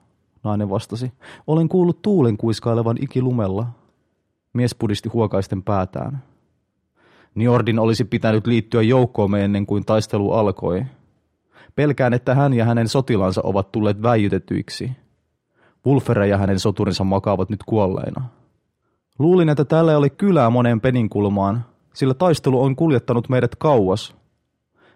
nainen 0.44 0.70
vastasi. 0.70 1.12
Olen 1.46 1.68
kuullut 1.68 2.02
tuulen 2.02 2.36
kuiskailevan 2.36 2.96
ikilumella. 3.00 3.66
Mies 4.52 4.74
pudisti 4.74 5.08
huokaisten 5.08 5.62
päätään. 5.62 6.22
Niordin 7.34 7.78
olisi 7.78 8.04
pitänyt 8.04 8.46
liittyä 8.46 8.82
joukkoomme 8.82 9.44
ennen 9.44 9.66
kuin 9.66 9.84
taistelu 9.84 10.32
alkoi. 10.32 10.84
Pelkään, 11.74 12.12
että 12.12 12.34
hän 12.34 12.52
ja 12.52 12.64
hänen 12.64 12.88
sotilansa 12.88 13.40
ovat 13.44 13.72
tulleet 13.72 14.02
väijytetyiksi. 14.02 14.90
Wulfere 15.86 16.26
ja 16.26 16.38
hänen 16.38 16.58
soturinsa 16.58 17.04
makaavat 17.04 17.50
nyt 17.50 17.60
kuolleina. 17.66 18.24
Luulin, 19.18 19.48
että 19.48 19.64
tällä 19.64 19.96
oli 19.96 20.10
kylää 20.10 20.50
moneen 20.50 20.80
peninkulmaan, 20.80 21.64
sillä 21.94 22.14
taistelu 22.14 22.62
on 22.62 22.76
kuljettanut 22.76 23.28
meidät 23.28 23.56
kauas. 23.56 24.14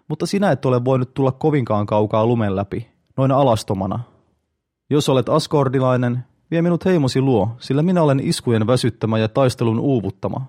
Mutta 0.07 0.25
sinä 0.25 0.51
et 0.51 0.65
ole 0.65 0.85
voinut 0.85 1.13
tulla 1.13 1.31
kovinkaan 1.31 1.85
kaukaa 1.85 2.25
lumen 2.25 2.55
läpi, 2.55 2.87
noin 3.17 3.31
alastomana– 3.31 3.99
jos 4.89 5.09
olet 5.09 5.29
askordilainen, 5.29 6.23
vie 6.51 6.61
minut 6.61 6.85
heimosi 6.85 7.21
luo, 7.21 7.49
sillä 7.59 7.83
minä 7.83 8.01
olen 8.01 8.19
iskujen 8.19 8.67
väsyttämä 8.67 9.17
ja 9.17 9.29
taistelun 9.29 9.79
uuvuttama. 9.79 10.45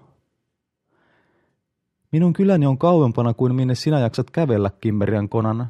Minun 2.16 2.32
kyläni 2.32 2.66
on 2.66 2.78
kauempana 2.78 3.34
kuin 3.34 3.54
minne 3.54 3.74
sinä 3.74 3.98
jaksat 3.98 4.30
kävellä, 4.30 4.70
Kimmerian 4.80 5.28
Konan, 5.28 5.66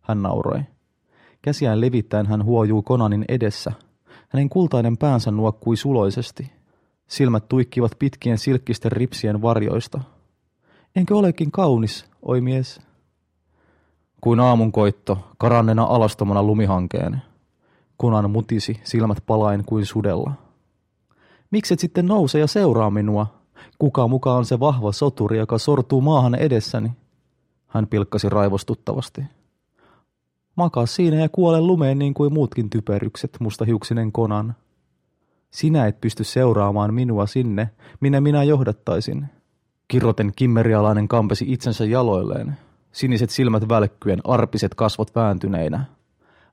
hän 0.00 0.22
nauroi. 0.22 0.60
Käsiään 1.42 1.80
levittäen 1.80 2.26
hän 2.26 2.44
huojuu 2.44 2.82
Konanin 2.82 3.24
edessä. 3.28 3.72
Hänen 4.28 4.48
kultainen 4.48 4.96
päänsä 4.96 5.30
nuokkui 5.30 5.76
suloisesti. 5.76 6.52
Silmät 7.06 7.48
tuikkivat 7.48 7.92
pitkien 7.98 8.38
silkkisten 8.38 8.92
ripsien 8.92 9.42
varjoista. 9.42 10.00
Enkö 10.96 11.16
olekin 11.16 11.50
kaunis, 11.50 12.06
oi 12.22 12.40
mies? 12.40 12.80
Kuin 14.20 14.40
aamunkoitto, 14.40 15.18
karannena 15.36 15.84
alastomana 15.84 16.42
lumihankeen. 16.42 17.22
Kunan 17.98 18.30
mutisi, 18.30 18.80
silmät 18.84 19.18
palain 19.26 19.64
kuin 19.64 19.86
sudella. 19.86 20.32
Mikset 21.50 21.78
sitten 21.78 22.06
nouse 22.06 22.38
ja 22.38 22.46
seuraa 22.46 22.90
minua? 22.90 23.37
Kuka 23.78 24.08
mukaan 24.08 24.38
on 24.38 24.44
se 24.44 24.60
vahva 24.60 24.92
soturi, 24.92 25.38
joka 25.38 25.58
sortuu 25.58 26.00
maahan 26.00 26.34
edessäni? 26.34 26.90
Hän 27.66 27.86
pilkkasi 27.86 28.28
raivostuttavasti. 28.28 29.22
Makaa 30.56 30.86
siinä 30.86 31.16
ja 31.16 31.28
kuole 31.28 31.60
lumeen 31.60 31.98
niin 31.98 32.14
kuin 32.14 32.32
muutkin 32.32 32.70
typerykset, 32.70 33.36
mustahiuksinen 33.40 34.12
konan. 34.12 34.54
Sinä 35.50 35.86
et 35.86 36.00
pysty 36.00 36.24
seuraamaan 36.24 36.94
minua 36.94 37.26
sinne, 37.26 37.70
minä 38.00 38.20
minä 38.20 38.42
johdattaisin. 38.42 39.26
Kirroten 39.88 40.32
kimmerialainen 40.36 41.08
kampesi 41.08 41.44
itsensä 41.48 41.84
jaloilleen, 41.84 42.56
siniset 42.92 43.30
silmät 43.30 43.68
välkkyen, 43.68 44.20
arpiset 44.24 44.74
kasvot 44.74 45.14
vääntyneinä– 45.14 45.84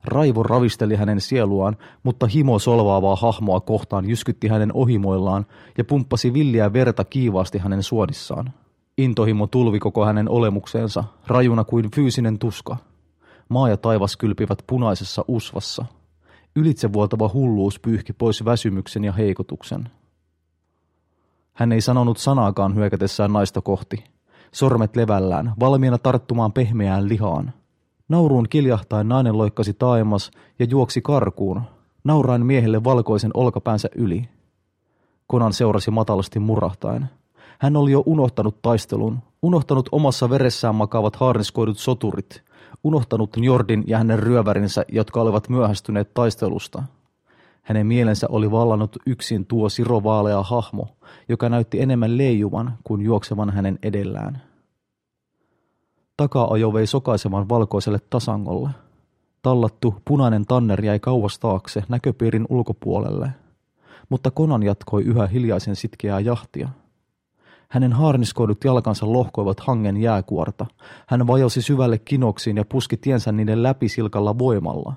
Raivo 0.06 0.44
ravisteli 0.44 0.96
hänen 0.96 1.22
sieluaan, 1.22 1.78
mutta 2.04 2.28
himo 2.28 2.60
solvaavaa 2.60 3.16
hahmoa 3.16 3.60
kohtaan 3.60 4.10
jyskytti 4.10 4.48
hänen 4.48 4.74
ohimoillaan 4.74 5.46
ja 5.78 5.86
pumppasi 5.86 6.34
villiä 6.34 6.74
verta 6.74 7.04
kiivaasti 7.04 7.58
hänen 7.58 7.84
suodissaan. 7.84 8.54
Intohimo 8.98 9.48
tulvi 9.48 9.80
koko 9.80 10.06
hänen 10.06 10.30
olemukseensa, 10.30 11.04
rajuna 11.28 11.64
kuin 11.64 11.92
fyysinen 11.92 12.40
tuska. 12.40 12.78
Maa 13.50 13.70
ja 13.70 13.78
taivas 13.78 14.18
kylpivät 14.18 14.64
punaisessa 14.68 15.26
usvassa. 15.28 15.86
Ylitsevuotava 16.56 17.30
hulluus 17.34 17.80
pyyhki 17.80 18.14
pois 18.14 18.46
väsymyksen 18.46 19.04
ja 19.04 19.12
heikotuksen. 19.12 19.90
Hän 21.54 21.72
ei 21.72 21.82
sanonut 21.82 22.18
sanaakaan 22.18 22.76
hyökätessään 22.76 23.34
naista 23.34 23.62
kohti. 23.62 24.04
Sormet 24.52 24.96
levällään, 24.96 25.54
valmiina 25.60 25.98
tarttumaan 25.98 26.54
pehmeään 26.54 27.10
lihaan– 27.10 27.54
Nauruun 28.10 28.50
kiljahtain 28.50 29.10
nainen 29.10 29.38
loikkasi 29.38 29.74
taimas 29.74 30.32
ja 30.60 30.66
juoksi 30.70 31.02
karkuun, 31.02 31.62
naurain 32.04 32.46
miehelle 32.46 32.84
valkoisen 32.84 33.32
olkapäänsä 33.34 33.90
yli. 33.96 34.30
Konan 35.28 35.54
seurasi 35.54 35.92
matalasti 35.92 36.40
murahtain. 36.40 37.06
Hän 37.60 37.76
oli 37.76 37.92
jo 37.92 38.04
unohtanut 38.06 38.62
taistelun, 38.62 39.20
unohtanut 39.42 39.90
omassa 39.92 40.30
veressään 40.30 40.76
makaavat 40.76 41.16
haarniskoidut 41.16 41.78
soturit, 41.78 42.44
unohtanut 42.84 43.38
Njordin 43.38 43.84
ja 43.88 43.98
hänen 43.98 44.20
ryövärinsä, 44.20 44.86
jotka 44.92 45.22
olivat 45.22 45.50
myöhästyneet 45.50 46.14
taistelusta. 46.14 46.84
Hänen 47.62 47.88
mielensä 47.88 48.28
oli 48.30 48.52
vallannut 48.52 48.98
yksin 49.06 49.46
tuo 49.46 49.70
sirovaalea 49.70 50.44
hahmo, 50.44 50.88
joka 51.30 51.50
näytti 51.50 51.82
enemmän 51.82 52.18
leijuvan 52.18 52.78
kuin 52.84 53.02
juoksevan 53.02 53.50
hänen 53.50 53.80
edellään. 53.84 54.42
Taka-ajo 56.18 56.74
vei 56.74 56.88
sokaisevan 56.88 57.50
valkoiselle 57.50 58.00
tasangolle. 58.10 58.70
Tallattu 59.42 59.96
punainen 60.06 60.46
tanner 60.46 60.86
jäi 60.86 61.00
kauas 61.00 61.40
taakse 61.40 61.84
näköpiirin 61.90 62.46
ulkopuolelle, 62.50 63.32
mutta 64.10 64.32
Konan 64.32 64.64
jatkoi 64.64 65.04
yhä 65.04 65.28
hiljaisen 65.28 65.76
sitkeää 65.76 66.20
jahtia. 66.20 66.70
Hänen 67.70 67.94
haarniskoidut 67.94 68.64
jalkansa 68.64 69.14
lohkoivat 69.14 69.60
hangen 69.60 69.98
jääkuorta. 69.98 70.66
Hän 71.08 71.28
vajosi 71.28 71.62
syvälle 71.62 71.98
kinoksiin 71.98 72.58
ja 72.58 72.66
puski 72.70 72.98
tiensä 72.98 73.32
niiden 73.32 73.64
läpi 73.64 73.90
silkalla 73.90 74.38
voimalla. 74.38 74.94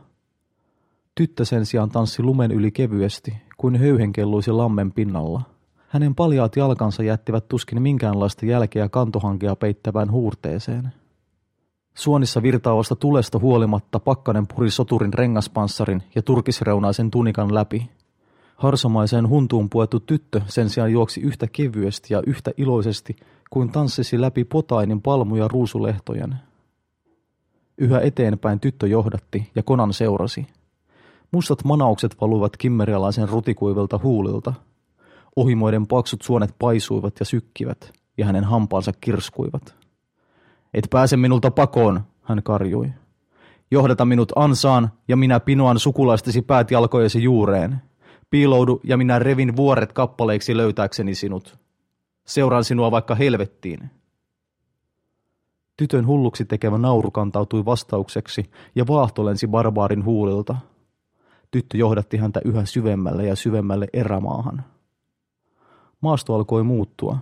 Tyttö 1.15 1.45
sen 1.45 1.67
sijaan 1.67 1.91
tanssi 1.91 2.23
lumen 2.23 2.51
yli 2.51 2.71
kevyesti, 2.71 3.37
kuin 3.57 3.77
höyhenkelluisi 3.77 4.51
lammen 4.51 4.93
pinnalla. 4.93 5.43
Hänen 5.89 6.15
paljaat 6.15 6.57
jalkansa 6.57 7.03
jättivät 7.03 7.49
tuskin 7.49 7.83
minkäänlaista 7.83 8.47
jälkeä 8.47 8.89
kantohankea 8.89 9.57
peittävään 9.57 10.11
huurteeseen. 10.11 10.93
Suonissa 11.99 12.43
virtaavasta 12.43 12.97
tulesta 12.97 13.39
huolimatta 13.39 14.01
pakkanen 14.01 14.47
puri 14.47 14.71
soturin 14.71 15.15
rengaspanssarin 15.15 16.03
ja 16.15 16.23
turkisreunaisen 16.23 17.11
tunikan 17.11 17.55
läpi. 17.55 17.91
Harsomaiseen 18.57 19.29
huntuun 19.29 19.71
puettu 19.71 20.01
tyttö 20.01 20.41
sen 20.47 20.71
sijaan 20.71 20.93
juoksi 20.93 21.21
yhtä 21.21 21.47
kevyesti 21.53 22.15
ja 22.15 22.23
yhtä 22.27 22.51
iloisesti 22.57 23.17
kuin 23.51 23.73
tanssisi 23.73 24.21
läpi 24.21 24.45
potainin 24.45 25.03
palmuja 25.03 25.49
ruusulehtojen. 25.49 26.35
Yhä 27.79 28.01
eteenpäin 28.01 28.61
tyttö 28.61 28.87
johdatti 28.87 29.51
ja 29.55 29.63
konan 29.63 29.93
seurasi. 29.93 30.47
Mustat 31.31 31.65
manaukset 31.65 32.17
valuivat 32.21 32.57
kimmerialaisen 32.57 33.29
rutikuivilta 33.29 34.01
huulilta. 34.03 34.55
Ohimoiden 35.37 35.87
paksut 35.87 36.23
suonet 36.23 36.55
paisuivat 36.59 37.15
ja 37.21 37.27
sykkivät, 37.27 37.93
ja 38.19 38.27
hänen 38.27 38.45
hampaansa 38.45 38.93
kirskuivat. 39.01 39.78
Et 40.75 40.87
pääse 40.91 41.17
minulta 41.17 41.51
pakoon, 41.51 42.01
hän 42.23 42.43
karjui. 42.43 42.93
Johdata 43.71 44.05
minut 44.05 44.33
ansaan, 44.37 44.93
ja 45.09 45.17
minä 45.17 45.41
pinoan 45.41 45.79
sukulaistesi 45.79 46.43
päät 46.43 46.71
jalkojesi 46.71 47.23
juureen. 47.23 47.83
Piiloudu, 48.31 48.81
ja 48.85 48.97
minä 48.97 49.19
revin 49.19 49.57
vuoret 49.57 49.93
kappaleiksi 49.93 50.57
löytääkseni 50.57 51.15
sinut. 51.15 51.59
Seuraan 52.27 52.65
sinua 52.65 52.91
vaikka 52.91 53.15
helvettiin. 53.15 53.91
Tytön 55.77 56.07
hulluksi 56.07 56.45
tekevä 56.45 56.79
nauru 56.79 57.11
kantautui 57.11 57.65
vastaukseksi, 57.65 58.51
ja 58.75 58.87
vaahto 58.87 59.25
lensi 59.25 59.47
barbaarin 59.47 60.05
huulilta. 60.05 60.57
Tyttö 61.51 61.77
johdatti 61.77 62.17
häntä 62.17 62.41
yhä 62.45 62.65
syvemmälle 62.65 63.27
ja 63.27 63.37
syvemmälle 63.37 63.87
erämaahan. 63.93 64.65
Maasto 66.01 66.35
alkoi 66.35 66.63
muuttua. 66.63 67.19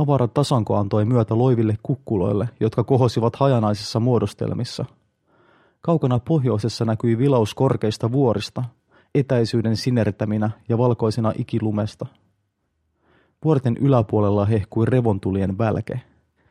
Avara 0.00 0.28
tasanko 0.28 0.76
antoi 0.76 1.04
myötä 1.04 1.38
loiville 1.38 1.78
kukkuloille, 1.82 2.48
jotka 2.60 2.84
kohosivat 2.84 3.36
hajanaisissa 3.36 4.00
muodostelmissa. 4.00 4.84
Kaukana 5.80 6.18
pohjoisessa 6.18 6.84
näkyi 6.84 7.18
vilaus 7.18 7.54
korkeista 7.54 8.12
vuorista, 8.12 8.64
etäisyyden 9.14 9.76
sinertäminä 9.76 10.50
ja 10.68 10.78
valkoisena 10.78 11.32
ikilumesta. 11.38 12.06
Vuorten 13.44 13.76
yläpuolella 13.76 14.44
hehkui 14.44 14.86
revontulien 14.86 15.58
välke. 15.58 16.00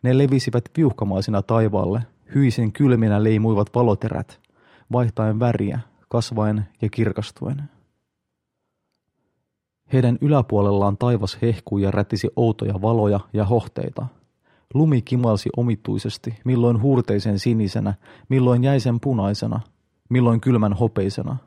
Ne 0.04 0.18
levisivät 0.18 0.64
piuhkamaisina 0.74 1.42
taivaalle, 1.42 2.02
hyisen 2.36 2.72
kylminä 2.72 3.24
leimuivat 3.24 3.70
valoterät, 3.76 4.40
vaihtaen 4.92 5.40
väriä, 5.40 5.80
kasvaen 6.10 6.68
ja 6.82 6.90
kirkastuen. 6.90 7.64
Heidän 9.94 10.18
yläpuolellaan 10.22 10.98
taivas 10.98 11.38
hehkui 11.42 11.82
ja 11.82 11.92
rätisi 11.92 12.30
outoja 12.36 12.82
valoja 12.82 13.20
ja 13.34 13.46
hohteita. 13.46 14.06
Lumi 14.74 15.02
kimalsi 15.02 15.50
omituisesti, 15.58 16.40
milloin 16.46 16.82
huurteisen 16.82 17.40
sinisenä, 17.40 17.94
milloin 18.30 18.64
jäisen 18.64 19.00
punaisena, 19.00 19.60
milloin 20.10 20.42
kylmän 20.42 20.74
hopeisena. 20.74 21.38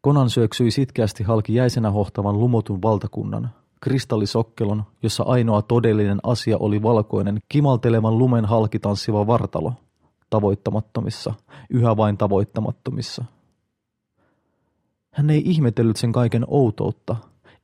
Konan 0.00 0.30
syöksyi 0.30 0.70
sitkeästi 0.70 1.24
halki 1.24 1.54
jäisenä 1.54 1.90
hohtavan 1.90 2.38
lumotun 2.38 2.82
valtakunnan, 2.82 3.50
kristallisokkelon, 3.80 4.84
jossa 5.02 5.24
ainoa 5.24 5.62
todellinen 5.62 6.20
asia 6.22 6.56
oli 6.58 6.82
valkoinen, 6.82 7.38
kimaltelevan 7.48 8.18
lumen 8.18 8.44
halki 8.44 8.78
tanssiva 8.78 9.26
vartalo, 9.26 9.72
tavoittamattomissa, 10.30 11.34
yhä 11.70 11.96
vain 11.96 12.16
tavoittamattomissa– 12.16 13.24
hän 15.18 15.30
ei 15.30 15.42
ihmetellyt 15.44 15.96
sen 15.96 16.12
kaiken 16.12 16.44
outoutta, 16.48 17.16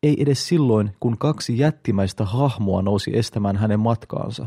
ei 0.03 0.23
edes 0.23 0.49
silloin, 0.49 0.91
kun 1.01 1.19
kaksi 1.19 1.59
jättimäistä 1.59 2.25
hahmoa 2.25 2.83
nousi 2.83 3.19
estämään 3.19 3.57
hänen 3.57 3.81
matkaansa. 3.81 4.47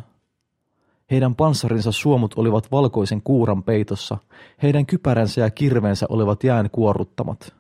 Heidän 1.12 1.36
panssarinsa 1.36 1.92
suomut 1.92 2.34
olivat 2.38 2.72
valkoisen 2.72 3.22
kuuran 3.22 3.64
peitossa, 3.64 4.18
heidän 4.64 4.86
kypäränsä 4.86 5.42
ja 5.42 5.50
kirveensä 5.50 6.06
olivat 6.10 6.44
jään 6.44 6.70
kuorruttamat. 6.72 7.54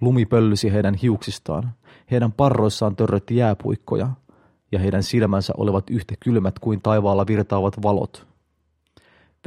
Lumi 0.00 0.26
pöllysi 0.26 0.72
heidän 0.72 0.94
hiuksistaan, 0.94 1.72
heidän 2.10 2.32
parroissaan 2.32 2.96
törrötti 2.96 3.36
jääpuikkoja, 3.36 4.08
ja 4.72 4.78
heidän 4.78 5.02
silmänsä 5.02 5.52
olivat 5.56 5.90
yhtä 5.90 6.14
kylmät 6.20 6.58
kuin 6.58 6.82
taivaalla 6.82 7.26
virtaavat 7.26 7.82
valot. 7.82 8.26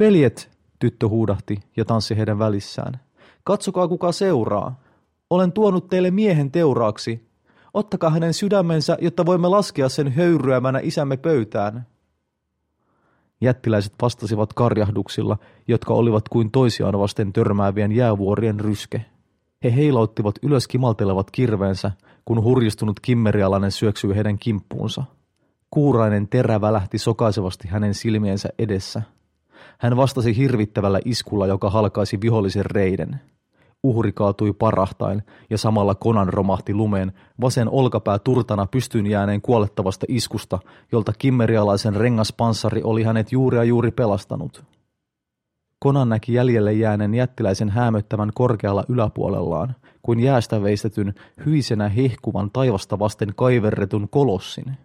Veljet, 0.00 0.50
tyttö 0.78 1.08
huudahti 1.08 1.60
ja 1.76 1.84
tanssi 1.84 2.16
heidän 2.16 2.38
välissään. 2.38 3.00
Katsokaa 3.44 3.88
kuka 3.88 4.12
seuraa. 4.12 4.89
Olen 5.30 5.52
tuonut 5.52 5.88
teille 5.88 6.10
miehen 6.10 6.50
teuraaksi. 6.50 7.30
Ottakaa 7.74 8.10
hänen 8.10 8.34
sydämensä, 8.34 8.98
jotta 9.00 9.26
voimme 9.26 9.48
laskea 9.48 9.88
sen 9.88 10.12
höyryämänä 10.12 10.80
isämme 10.82 11.16
pöytään. 11.16 11.86
Jättiläiset 13.40 13.92
vastasivat 14.02 14.52
karjahduksilla, 14.52 15.38
jotka 15.68 15.94
olivat 15.94 16.28
kuin 16.28 16.50
toisiaan 16.50 16.98
vasten 16.98 17.32
törmäävien 17.32 17.92
jäävuorien 17.92 18.60
ryske. 18.60 19.04
He 19.64 19.74
heilauttivat 19.74 20.34
ylös 20.42 20.68
kimaltelevat 20.68 21.30
kirveensä, 21.30 21.90
kun 22.24 22.42
hurjistunut 22.42 23.00
kimmerialainen 23.00 23.72
syöksyi 23.72 24.14
heidän 24.14 24.38
kimppuunsa. 24.38 25.04
Kuurainen 25.70 26.28
terä 26.28 26.60
välähti 26.60 26.98
sokaisevasti 26.98 27.68
hänen 27.68 27.94
silmiensä 27.94 28.48
edessä. 28.58 29.02
Hän 29.78 29.96
vastasi 29.96 30.36
hirvittävällä 30.36 31.00
iskulla, 31.04 31.46
joka 31.46 31.70
halkaisi 31.70 32.20
vihollisen 32.20 32.66
reiden. 32.66 33.20
Uhri 33.82 34.12
kaatui 34.12 34.52
parahtain 34.52 35.22
ja 35.50 35.58
samalla 35.58 35.94
konan 35.94 36.28
romahti 36.28 36.74
lumeen, 36.74 37.12
vasen 37.40 37.68
olkapää 37.68 38.18
turtana 38.18 38.66
pystyyn 38.66 39.06
jääneen 39.06 39.42
kuolettavasta 39.42 40.06
iskusta, 40.08 40.58
jolta 40.92 41.12
kimmerialaisen 41.18 41.96
rengaspanssari 41.96 42.82
oli 42.82 43.02
hänet 43.02 43.32
juuri 43.32 43.56
ja 43.56 43.64
juuri 43.64 43.90
pelastanut. 43.90 44.64
Konan 45.78 46.08
näki 46.08 46.34
jäljelle 46.34 46.72
jääneen 46.72 47.14
jättiläisen 47.14 47.70
häämöttävän 47.70 48.30
korkealla 48.34 48.84
yläpuolellaan, 48.88 49.76
kuin 50.02 50.20
jäästä 50.20 50.62
veistetyn, 50.62 51.14
hyisenä 51.46 51.88
hehkuvan 51.88 52.50
taivasta 52.50 52.98
vasten 52.98 53.32
kaiverretun 53.36 54.08
kolossin. 54.08 54.76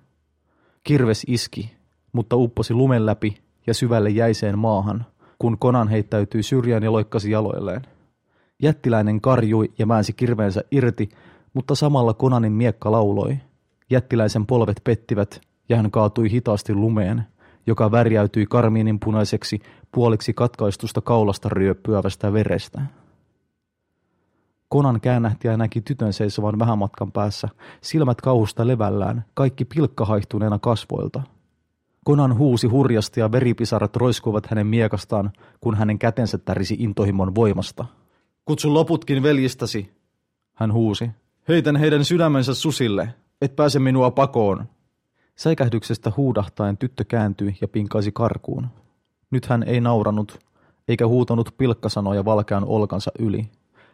Kirves 0.84 1.24
iski, 1.28 1.72
mutta 2.14 2.36
upposi 2.36 2.74
lumen 2.74 3.06
läpi 3.06 3.38
ja 3.68 3.74
syvälle 3.74 4.10
jäiseen 4.10 4.60
maahan, 4.60 5.06
kun 5.40 5.58
Konan 5.58 5.88
heittäytyi 5.88 6.44
syrjään 6.44 6.84
ja 6.84 6.92
loikkasi 6.92 7.32
jaloilleen. 7.32 7.82
Jättiläinen 8.62 9.22
karjui 9.22 9.72
ja 9.78 9.88
väänsi 9.88 10.14
kirveensä 10.14 10.64
irti, 10.72 11.10
mutta 11.54 11.76
samalla 11.76 12.14
Konanin 12.14 12.52
miekka 12.52 12.92
lauloi. 12.92 13.38
Jättiläisen 13.90 14.46
polvet 14.46 14.82
pettivät 14.84 15.42
ja 15.70 15.78
hän 15.78 15.92
kaatui 15.92 16.32
hitaasti 16.32 16.74
lumeen, 16.74 17.24
joka 17.68 17.92
värjäytyi 17.92 18.46
karmiinin 18.46 19.00
punaiseksi 19.00 19.60
puoliksi 19.92 20.34
katkaistusta 20.34 21.02
kaulasta 21.02 21.50
ryöppyävästä 21.50 22.34
verestä. 22.34 22.82
Konan 24.70 25.02
käännähti 25.02 25.48
ja 25.48 25.58
näki 25.58 25.82
tytön 25.82 26.14
seisovan 26.14 26.60
vähän 26.60 26.78
matkan 26.78 27.12
päässä, 27.12 27.50
silmät 27.82 28.22
kauhusta 28.22 28.68
levällään, 28.68 29.26
kaikki 29.34 29.66
pilkkahaihtuneena 29.66 30.60
kasvoilta. 30.60 31.22
Konan 32.04 32.38
huusi 32.38 32.68
hurjasti 32.68 33.20
ja 33.20 33.32
veripisarat 33.32 33.96
roiskuivat 33.96 34.46
hänen 34.46 34.68
miekastaan, 34.68 35.32
kun 35.62 35.76
hänen 35.76 36.00
kätensä 36.00 36.38
tärisi 36.38 36.76
intohimon 36.80 37.36
voimasta. 37.36 37.86
Kutsu 38.46 38.74
loputkin 38.74 39.24
veljistäsi, 39.24 39.92
hän 40.54 40.74
huusi. 40.74 41.12
Heitän 41.48 41.76
heidän 41.76 42.06
sydämensä 42.06 42.54
susille, 42.54 43.14
et 43.42 43.56
pääse 43.56 43.80
minua 43.80 44.12
pakoon. 44.12 44.66
Säikähdyksestä 45.36 46.12
huudahtaen 46.18 46.78
tyttö 46.78 47.06
kääntyi 47.08 47.58
ja 47.62 47.68
pinkaisi 47.68 48.12
karkuun. 48.12 48.68
Nyt 49.32 49.46
hän 49.46 49.64
ei 49.64 49.82
nauranut, 49.82 50.40
eikä 50.88 51.08
huutanut 51.08 51.54
pilkkasanoja 51.58 52.26
valkean 52.26 52.66
olkansa 52.66 53.12
yli. 53.20 53.50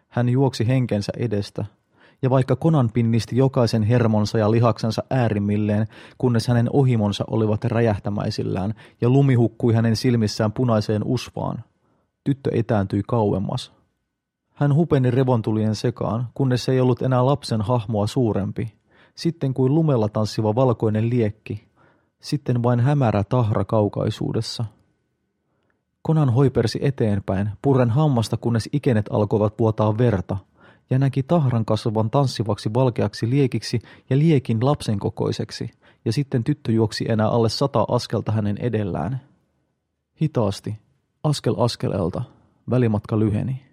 Hän 0.07 0.30
juoksi 0.30 0.67
henkensä 0.67 1.11
edestä, 1.17 1.65
ja 2.21 2.30
vaikka 2.30 2.55
konan 2.55 2.89
pinnisti 2.93 3.38
jokaisen 3.38 3.84
hermonsa 3.84 4.38
ja 4.38 4.51
lihaksensa 4.51 5.03
äärimmilleen, 5.09 5.88
kunnes 6.17 6.47
hänen 6.47 6.69
ohimonsa 6.73 7.23
olivat 7.28 7.63
räjähtämäisillään 7.63 8.73
ja 9.01 9.09
lumi 9.09 9.36
hukkui 9.36 9.73
hänen 9.73 9.95
silmissään 9.95 10.51
punaiseen 10.51 11.03
usvaan, 11.03 11.63
tyttö 12.23 12.49
etääntyi 12.53 13.01
kauemmas. 13.07 13.80
Hän 14.62 14.76
hupeni 14.76 15.12
revontulien 15.12 15.76
sekaan, 15.76 16.28
kunnes 16.34 16.70
ei 16.70 16.82
ollut 16.82 17.01
enää 17.01 17.26
lapsen 17.26 17.62
hahmoa 17.62 18.07
suurempi. 18.07 18.74
Sitten 19.16 19.53
kuin 19.53 19.76
lumella 19.76 20.09
tanssiva 20.09 20.55
valkoinen 20.55 21.09
liekki. 21.09 21.68
Sitten 22.20 22.64
vain 22.64 22.80
hämärä 22.80 23.24
tahra 23.24 23.66
kaukaisuudessa. 23.66 24.66
Konan 26.01 26.30
hoipersi 26.30 26.80
eteenpäin, 26.82 27.49
purren 27.62 27.89
hammasta, 27.89 28.38
kunnes 28.38 28.70
ikenet 28.74 29.05
alkoivat 29.09 29.59
vuotaa 29.59 29.97
verta, 29.97 30.38
ja 30.89 30.99
näki 30.99 31.24
tahran 31.24 31.66
kasvavan 31.66 32.09
tanssivaksi 32.09 32.74
valkeaksi 32.74 33.30
liekiksi 33.30 33.80
ja 34.09 34.18
liekin 34.18 34.66
lapsen 34.66 34.99
kokoiseksi, 34.99 35.72
ja 36.05 36.14
sitten 36.14 36.43
tyttö 36.43 36.72
juoksi 36.72 37.05
enää 37.09 37.28
alle 37.28 37.49
sata 37.49 37.86
askelta 37.88 38.32
hänen 38.32 38.57
edellään. 38.57 39.22
Hitaasti, 40.22 40.80
askel 41.24 41.55
askeleelta, 41.57 42.24
välimatka 42.70 43.20
lyheni. 43.20 43.70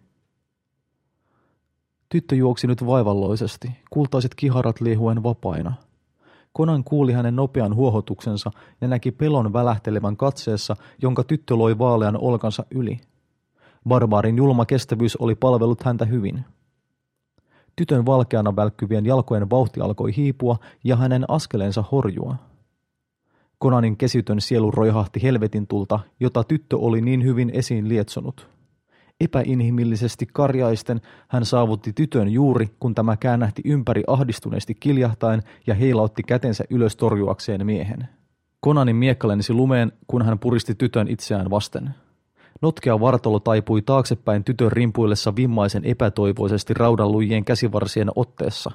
Tyttö 2.08 2.36
juoksi 2.36 2.66
nyt 2.66 2.86
vaivalloisesti, 2.86 3.70
kultaiset 3.90 4.34
kiharat 4.34 4.80
liehuen 4.80 5.22
vapaina. 5.22 5.72
Konan 6.52 6.84
kuuli 6.84 7.12
hänen 7.12 7.36
nopean 7.36 7.74
huohotuksensa 7.74 8.50
ja 8.80 8.88
näki 8.88 9.10
pelon 9.10 9.52
välähtelevän 9.52 10.16
katseessa, 10.16 10.76
jonka 11.02 11.24
tyttö 11.24 11.56
loi 11.56 11.78
vaalean 11.78 12.16
olkansa 12.16 12.64
yli. 12.70 13.00
Barbaarin 13.88 14.36
julma 14.36 14.66
kestävyys 14.66 15.16
oli 15.16 15.34
palvellut 15.34 15.82
häntä 15.82 16.04
hyvin. 16.04 16.44
Tytön 17.76 18.06
valkeana 18.06 18.56
välkkyvien 18.56 19.06
jalkojen 19.06 19.50
vauhti 19.50 19.80
alkoi 19.80 20.16
hiipua 20.16 20.56
ja 20.84 20.96
hänen 20.96 21.24
askeleensa 21.28 21.84
horjua. 21.92 22.36
Konanin 23.58 23.96
kesytön 23.96 24.40
sielu 24.40 24.70
roihahti 24.70 25.22
helvetin 25.22 25.66
tulta, 25.66 26.00
jota 26.20 26.44
tyttö 26.44 26.76
oli 26.76 27.00
niin 27.00 27.24
hyvin 27.24 27.50
esiin 27.50 27.88
lietsonut. 27.88 28.57
Epäinhimillisesti 29.20 30.26
karjaisten 30.32 31.00
hän 31.28 31.44
saavutti 31.44 31.92
tytön 31.92 32.28
juuri, 32.28 32.70
kun 32.80 32.94
tämä 32.94 33.16
käännähti 33.16 33.62
ympäri 33.64 34.02
ahdistuneesti 34.06 34.74
kiljahtaen 34.74 35.42
ja 35.66 35.74
heilautti 35.74 36.22
kätensä 36.22 36.64
ylös 36.70 36.96
torjuakseen 36.96 37.66
miehen. 37.66 38.08
Konanin 38.60 38.96
miekka 38.96 39.28
lensi 39.28 39.52
lumeen, 39.52 39.92
kun 40.06 40.22
hän 40.22 40.38
puristi 40.38 40.74
tytön 40.74 41.08
itseään 41.08 41.50
vasten. 41.50 41.94
Notkea 42.62 43.00
vartalo 43.00 43.40
taipui 43.40 43.82
taaksepäin 43.82 44.44
tytön 44.44 44.72
rimpuillessa 44.72 45.36
vimmaisen 45.36 45.84
epätoivoisesti 45.84 46.74
raudalluijien 46.74 47.44
käsivarsien 47.44 48.10
otteessa. 48.16 48.70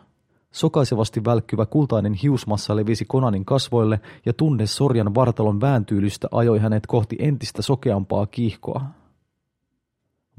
Sokaisevasti 0.52 1.26
välkkyvä 1.26 1.66
kultainen 1.66 2.14
hiusmassa 2.14 2.76
levisi 2.76 3.06
Konanin 3.06 3.46
kasvoille 3.46 4.00
ja 4.26 4.34
tunne 4.34 4.66
sorjan 4.66 5.16
vartalon 5.16 5.62
vääntyylystä 5.62 6.28
ajoi 6.32 6.60
hänet 6.60 6.88
kohti 6.88 7.16
entistä 7.20 7.62
sokeampaa 7.62 8.26
kiihkoa. 8.26 8.82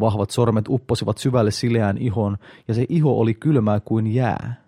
Vahvat 0.00 0.30
sormet 0.30 0.64
upposivat 0.68 1.18
syvälle 1.18 1.50
sileään 1.50 1.98
ihoon 1.98 2.36
ja 2.68 2.74
se 2.74 2.86
iho 2.88 3.18
oli 3.18 3.34
kylmää 3.34 3.80
kuin 3.80 4.14
jää. 4.14 4.64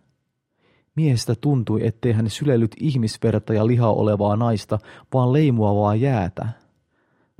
Miehestä 0.94 1.34
tuntui, 1.40 1.86
ettei 1.86 2.12
hän 2.12 2.30
sylellyt 2.30 2.76
ihmisverta 2.80 3.54
ja 3.54 3.66
lihaa 3.66 3.92
olevaa 3.92 4.36
naista, 4.36 4.78
vaan 5.14 5.32
leimuavaa 5.32 5.94
jäätä– 5.94 6.48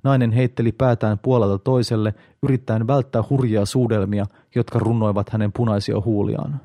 Nainen 0.07 0.33
heitteli 0.33 0.73
päätään 0.73 1.19
puolelta 1.19 1.59
toiselle, 1.59 2.15
yrittäen 2.43 2.87
välttää 2.87 3.23
hurjia 3.31 3.67
suudelmia, 3.67 4.27
jotka 4.55 4.79
runnoivat 4.79 5.31
hänen 5.31 5.53
punaisia 5.53 6.01
huuliaan. 6.05 6.61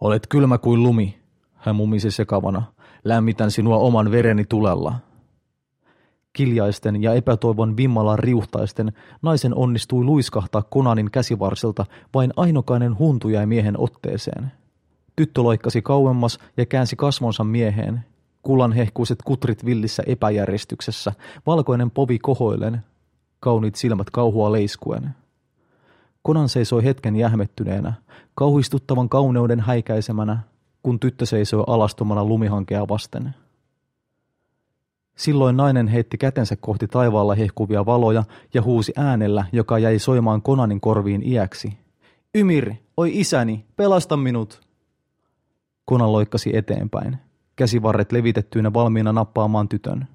Olet 0.00 0.26
kylmä 0.26 0.58
kuin 0.58 0.82
lumi, 0.82 1.18
hän 1.54 1.76
mumisi 1.76 2.10
sekavana. 2.10 2.62
Lämmitän 3.04 3.50
sinua 3.50 3.76
oman 3.76 4.10
vereni 4.10 4.44
tulella. 4.44 4.94
Kiljaisten 6.36 7.02
ja 7.02 7.14
epätoivon 7.14 7.76
vimmalla 7.76 8.16
riuhtaisten 8.16 8.92
naisen 9.22 9.54
onnistui 9.54 10.04
luiskahtaa 10.04 10.62
Konanin 10.62 11.10
käsivarsilta, 11.10 11.86
vain 12.14 12.32
ainokainen 12.36 12.98
huntu 12.98 13.28
jäi 13.28 13.46
miehen 13.46 13.80
otteeseen. 13.80 14.52
Tyttö 15.16 15.42
loikkasi 15.42 15.82
kauemmas 15.82 16.38
ja 16.56 16.66
käänsi 16.66 16.96
kasvonsa 16.96 17.44
mieheen, 17.44 18.04
Kullanhehkuiset 18.42 19.18
kutrit 19.24 19.64
villissä 19.64 20.02
epäjärjestyksessä, 20.06 21.12
valkoinen 21.46 21.90
povi 21.90 22.18
kohoilen, 22.18 22.80
kauniit 23.40 23.74
silmät 23.74 24.10
kauhua 24.10 24.52
leiskuen. 24.52 25.10
Konan 26.22 26.48
seisoi 26.48 26.84
hetken 26.84 27.16
jähmettyneenä, 27.16 27.92
kauhistuttavan 28.34 29.08
kauneuden 29.08 29.60
häikäisemänä, 29.60 30.38
kun 30.82 31.00
tyttö 31.00 31.26
seisoi 31.26 31.64
alastomana 31.66 32.24
lumihankea 32.24 32.88
vasten. 32.88 33.34
Silloin 35.16 35.56
nainen 35.56 35.88
heitti 35.88 36.18
kätensä 36.18 36.56
kohti 36.56 36.88
taivaalla 36.88 37.34
hehkuvia 37.34 37.86
valoja 37.86 38.24
ja 38.54 38.62
huusi 38.62 38.92
äänellä, 38.96 39.44
joka 39.52 39.78
jäi 39.78 39.98
soimaan 39.98 40.42
Konanin 40.42 40.80
korviin 40.80 41.22
iäksi. 41.28 41.78
Ymir, 42.34 42.72
oi 42.96 43.20
isäni, 43.20 43.64
pelasta 43.76 44.16
minut! 44.16 44.60
Konan 45.84 46.12
loikkasi 46.12 46.56
eteenpäin 46.56 47.18
käsivarret 47.56 48.12
levitettyinä 48.12 48.72
valmiina 48.72 49.12
nappaamaan 49.12 49.68
tytön. 49.68 50.08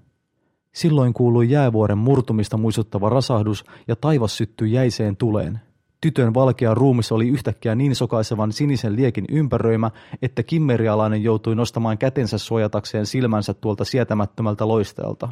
Silloin 0.72 1.14
kuului 1.14 1.50
jäävuoren 1.50 1.98
murtumista 1.98 2.58
muistuttava 2.58 3.10
rasahdus 3.10 3.66
ja 3.88 3.96
taivas 3.96 4.38
syttyi 4.38 4.72
jäiseen 4.72 5.18
tuleen. 5.18 5.60
Tytön 6.02 6.34
valkea 6.34 6.74
ruumis 6.74 7.12
oli 7.12 7.28
yhtäkkiä 7.28 7.76
niin 7.76 7.96
sokaisevan 7.96 8.52
sinisen 8.52 8.96
liekin 8.96 9.26
ympäröimä, 9.30 9.92
että 10.22 10.44
kimmerialainen 10.44 11.24
joutui 11.24 11.56
nostamaan 11.56 11.98
kätensä 11.98 12.38
suojatakseen 12.38 13.06
silmänsä 13.06 13.54
tuolta 13.54 13.86
sietämättömältä 13.86 14.68
loisteelta. 14.68 15.30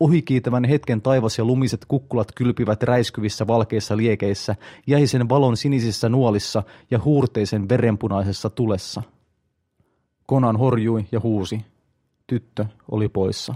Ohikiitävän 0.00 0.64
hetken 0.64 1.02
taivas 1.02 1.38
ja 1.38 1.44
lumiset 1.44 1.84
kukkulat 1.88 2.32
kylpivät 2.34 2.82
räiskyvissä 2.82 3.46
valkeissa 3.46 3.96
liekeissä, 3.96 4.56
jäisen 4.86 5.28
valon 5.28 5.56
sinisissä 5.56 6.08
nuolissa 6.08 6.62
ja 6.90 7.00
huurteisen 7.04 7.68
verenpunaisessa 7.68 8.50
tulessa– 8.50 9.02
Konan 10.28 10.56
horjui 10.56 11.06
ja 11.12 11.20
huusi. 11.20 11.64
Tyttö 12.26 12.66
oli 12.90 13.08
poissa. 13.08 13.54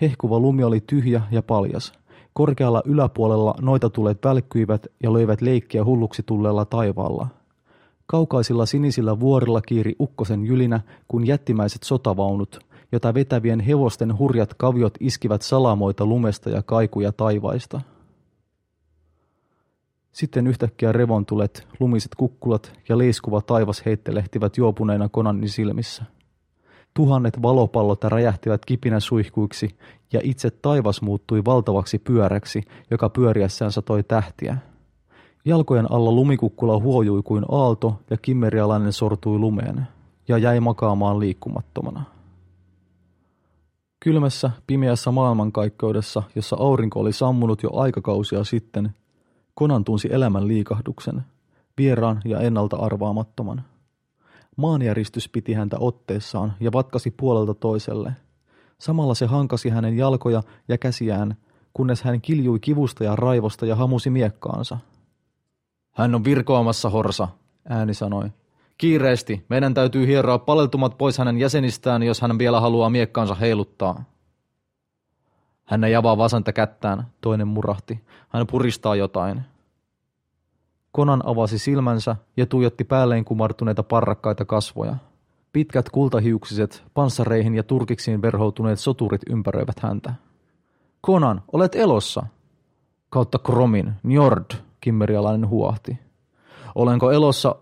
Hehkuva 0.00 0.38
lumi 0.38 0.64
oli 0.64 0.80
tyhjä 0.80 1.22
ja 1.30 1.42
paljas. 1.42 1.92
Korkealla 2.32 2.82
yläpuolella 2.84 3.54
noita 3.60 3.90
tulet 3.90 4.18
välkkyivät 4.24 4.86
ja 5.02 5.12
löivät 5.12 5.40
leikkiä 5.40 5.84
hulluksi 5.84 6.22
tulleella 6.26 6.64
taivaalla. 6.64 7.26
Kaukaisilla 8.06 8.66
sinisillä 8.66 9.20
vuorilla 9.20 9.60
kiiri 9.60 9.96
ukkosen 10.00 10.44
jylinä, 10.46 10.80
kun 11.08 11.26
jättimäiset 11.26 11.82
sotavaunut, 11.82 12.58
jota 12.92 13.14
vetävien 13.14 13.60
hevosten 13.60 14.18
hurjat 14.18 14.54
kaviot 14.54 14.94
iskivät 15.00 15.42
salamoita 15.42 16.06
lumesta 16.06 16.50
ja 16.50 16.62
kaikuja 16.62 17.12
taivaista. 17.12 17.80
Sitten 20.12 20.46
yhtäkkiä 20.46 20.92
revontulet, 20.92 21.66
lumiset 21.80 22.14
kukkulat 22.14 22.72
ja 22.88 22.98
leiskuva 22.98 23.40
taivas 23.40 23.82
heittelehtivät 23.86 24.56
juopuneina 24.56 25.08
Konanin 25.08 25.48
silmissä. 25.48 26.04
Tuhannet 26.94 27.42
valopallot 27.42 28.04
räjähtivät 28.04 28.64
kipinä 28.64 29.00
suihkuiksi 29.00 29.76
ja 30.12 30.20
itse 30.22 30.50
taivas 30.50 31.02
muuttui 31.02 31.44
valtavaksi 31.44 31.98
pyöräksi, 31.98 32.62
joka 32.90 33.08
pyöriessään 33.08 33.72
satoi 33.72 34.02
tähtiä. 34.02 34.56
Jalkojen 35.44 35.92
alla 35.92 36.12
lumikukkula 36.12 36.78
huojui 36.78 37.22
kuin 37.22 37.44
aalto 37.48 38.00
ja 38.10 38.16
kimmerialainen 38.16 38.92
sortui 38.92 39.38
lumeen 39.38 39.86
ja 40.28 40.38
jäi 40.38 40.60
makaamaan 40.60 41.20
liikkumattomana. 41.20 42.04
Kylmässä, 44.00 44.50
pimeässä 44.66 45.10
maailmankaikkeudessa, 45.10 46.22
jossa 46.34 46.56
aurinko 46.60 47.00
oli 47.00 47.12
sammunut 47.12 47.62
jo 47.62 47.70
aikakausia 47.72 48.44
sitten, 48.44 48.94
Konan 49.54 49.84
tunsi 49.84 50.08
elämän 50.12 50.48
liikahduksen, 50.48 51.22
vieraan 51.78 52.22
ja 52.24 52.40
ennalta 52.40 52.76
arvaamattoman. 52.76 53.62
Maanjäristys 54.60 55.28
piti 55.28 55.52
häntä 55.52 55.76
otteessaan 55.80 56.52
ja 56.60 56.72
vatkasi 56.72 57.10
puolelta 57.10 57.54
toiselle. 57.54 58.12
Samalla 58.78 59.14
se 59.14 59.26
hankasi 59.26 59.68
hänen 59.68 59.96
jalkoja 59.96 60.42
ja 60.68 60.78
käsiään, 60.78 61.36
kunnes 61.72 62.02
hän 62.02 62.20
kiljui 62.20 62.60
kivusta 62.60 63.04
ja 63.04 63.16
raivosta 63.16 63.66
ja 63.66 63.76
hamusi 63.76 64.10
miekkaansa. 64.10 64.78
Hän 65.92 66.14
on 66.14 66.24
virkoamassa, 66.24 66.90
Horsa, 66.90 67.28
ääni 67.68 67.94
sanoi. 67.94 68.30
Kiireesti, 68.78 69.46
meidän 69.48 69.74
täytyy 69.74 70.06
hieroa 70.06 70.38
paleltumat 70.38 70.98
pois 70.98 71.18
hänen 71.18 71.38
jäsenistään, 71.38 72.02
jos 72.02 72.20
hän 72.20 72.38
vielä 72.38 72.60
haluaa 72.60 72.90
miekkaansa 72.90 73.34
heiluttaa. 73.34 74.04
Hän 75.64 75.84
ei 75.84 75.94
avaa 75.94 76.18
vasenta 76.18 76.52
kättään, 76.52 77.06
toinen 77.20 77.48
murahti. 77.48 78.00
Hän 78.28 78.46
puristaa 78.46 78.96
jotain. 78.96 79.42
Konan 80.92 81.22
avasi 81.26 81.58
silmänsä 81.58 82.16
ja 82.36 82.46
tuijotti 82.46 82.84
päälleen 82.84 83.24
kumartuneita 83.24 83.82
parrakkaita 83.82 84.44
kasvoja. 84.44 84.96
Pitkät 85.52 85.90
kultahiuksiset, 85.90 86.84
panssareihin 86.94 87.54
ja 87.54 87.62
turkiksiin 87.62 88.22
verhoutuneet 88.22 88.78
soturit 88.78 89.22
ympäröivät 89.30 89.80
häntä. 89.80 90.14
Konan, 91.00 91.42
olet 91.52 91.74
elossa! 91.74 92.26
Kautta 93.10 93.38
Kromin, 93.38 93.92
Njord, 94.02 94.50
kimmerialainen 94.80 95.48
huahti. 95.48 95.98
Olenko 96.74 97.10
elossa 97.10 97.54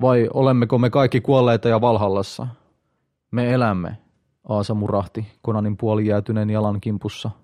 vai 0.00 0.28
olemmeko 0.34 0.78
me 0.78 0.90
kaikki 0.90 1.20
kuolleita 1.20 1.68
ja 1.68 1.80
valhallassa? 1.80 2.46
Me 3.30 3.52
elämme, 3.52 3.96
Aasa 4.48 4.74
murahti 4.74 5.26
Konanin 5.42 5.76
puoli 5.76 6.06
jäätyneen 6.06 6.50
jalan 6.50 6.80
kimpussa– 6.80 7.30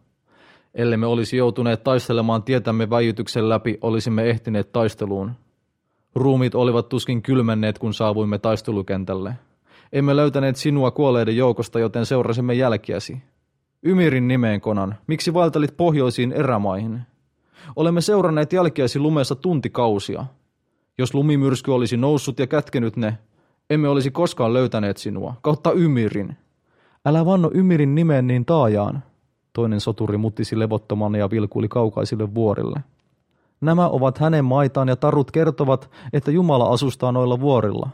Ellemme 0.74 1.06
olisi 1.06 1.36
joutuneet 1.36 1.84
taistelemaan 1.84 2.42
tietämme 2.42 2.90
väijytyksen 2.90 3.48
läpi, 3.48 3.78
olisimme 3.80 4.30
ehtineet 4.30 4.72
taisteluun. 4.72 5.32
Ruumit 6.14 6.54
olivat 6.54 6.88
tuskin 6.88 7.22
kylmenneet, 7.22 7.78
kun 7.78 7.94
saavuimme 7.94 8.38
taistelukentälle. 8.38 9.34
Emme 9.92 10.16
löytäneet 10.16 10.56
sinua 10.56 10.90
kuolleiden 10.90 11.36
joukosta, 11.36 11.78
joten 11.78 12.06
seurasimme 12.06 12.54
jälkiäsi. 12.54 13.22
Ymirin 13.82 14.28
nimeen, 14.28 14.60
Konan. 14.60 14.94
Miksi 15.06 15.34
vaeltelit 15.34 15.76
pohjoisiin 15.76 16.32
erämaihin? 16.32 17.00
Olemme 17.76 18.00
seuranneet 18.00 18.52
jälkiäsi 18.52 18.98
lumessa 18.98 19.34
tuntikausia. 19.34 20.26
Jos 20.98 21.14
lumimyrsky 21.14 21.70
olisi 21.70 21.96
noussut 21.96 22.38
ja 22.38 22.46
kätkenyt 22.46 22.96
ne, 22.96 23.18
emme 23.70 23.88
olisi 23.88 24.10
koskaan 24.10 24.52
löytäneet 24.52 24.96
sinua, 24.96 25.34
kautta 25.42 25.72
Ymirin. 25.72 26.36
Älä 27.06 27.26
vanno 27.26 27.50
Ymirin 27.54 27.94
nimeen 27.94 28.26
niin 28.26 28.44
taajaan, 28.44 29.02
Toinen 29.52 29.80
soturi 29.80 30.16
muttisi 30.16 30.58
levottomana 30.58 31.18
ja 31.18 31.30
vilkuili 31.30 31.68
kaukaisille 31.68 32.34
vuorille. 32.34 32.80
Nämä 33.60 33.88
ovat 33.88 34.18
hänen 34.18 34.44
maitaan 34.44 34.88
ja 34.88 34.96
tarut 34.96 35.30
kertovat, 35.30 35.90
että 36.12 36.30
Jumala 36.30 36.68
asustaa 36.68 37.12
noilla 37.12 37.40
vuorilla. 37.40 37.88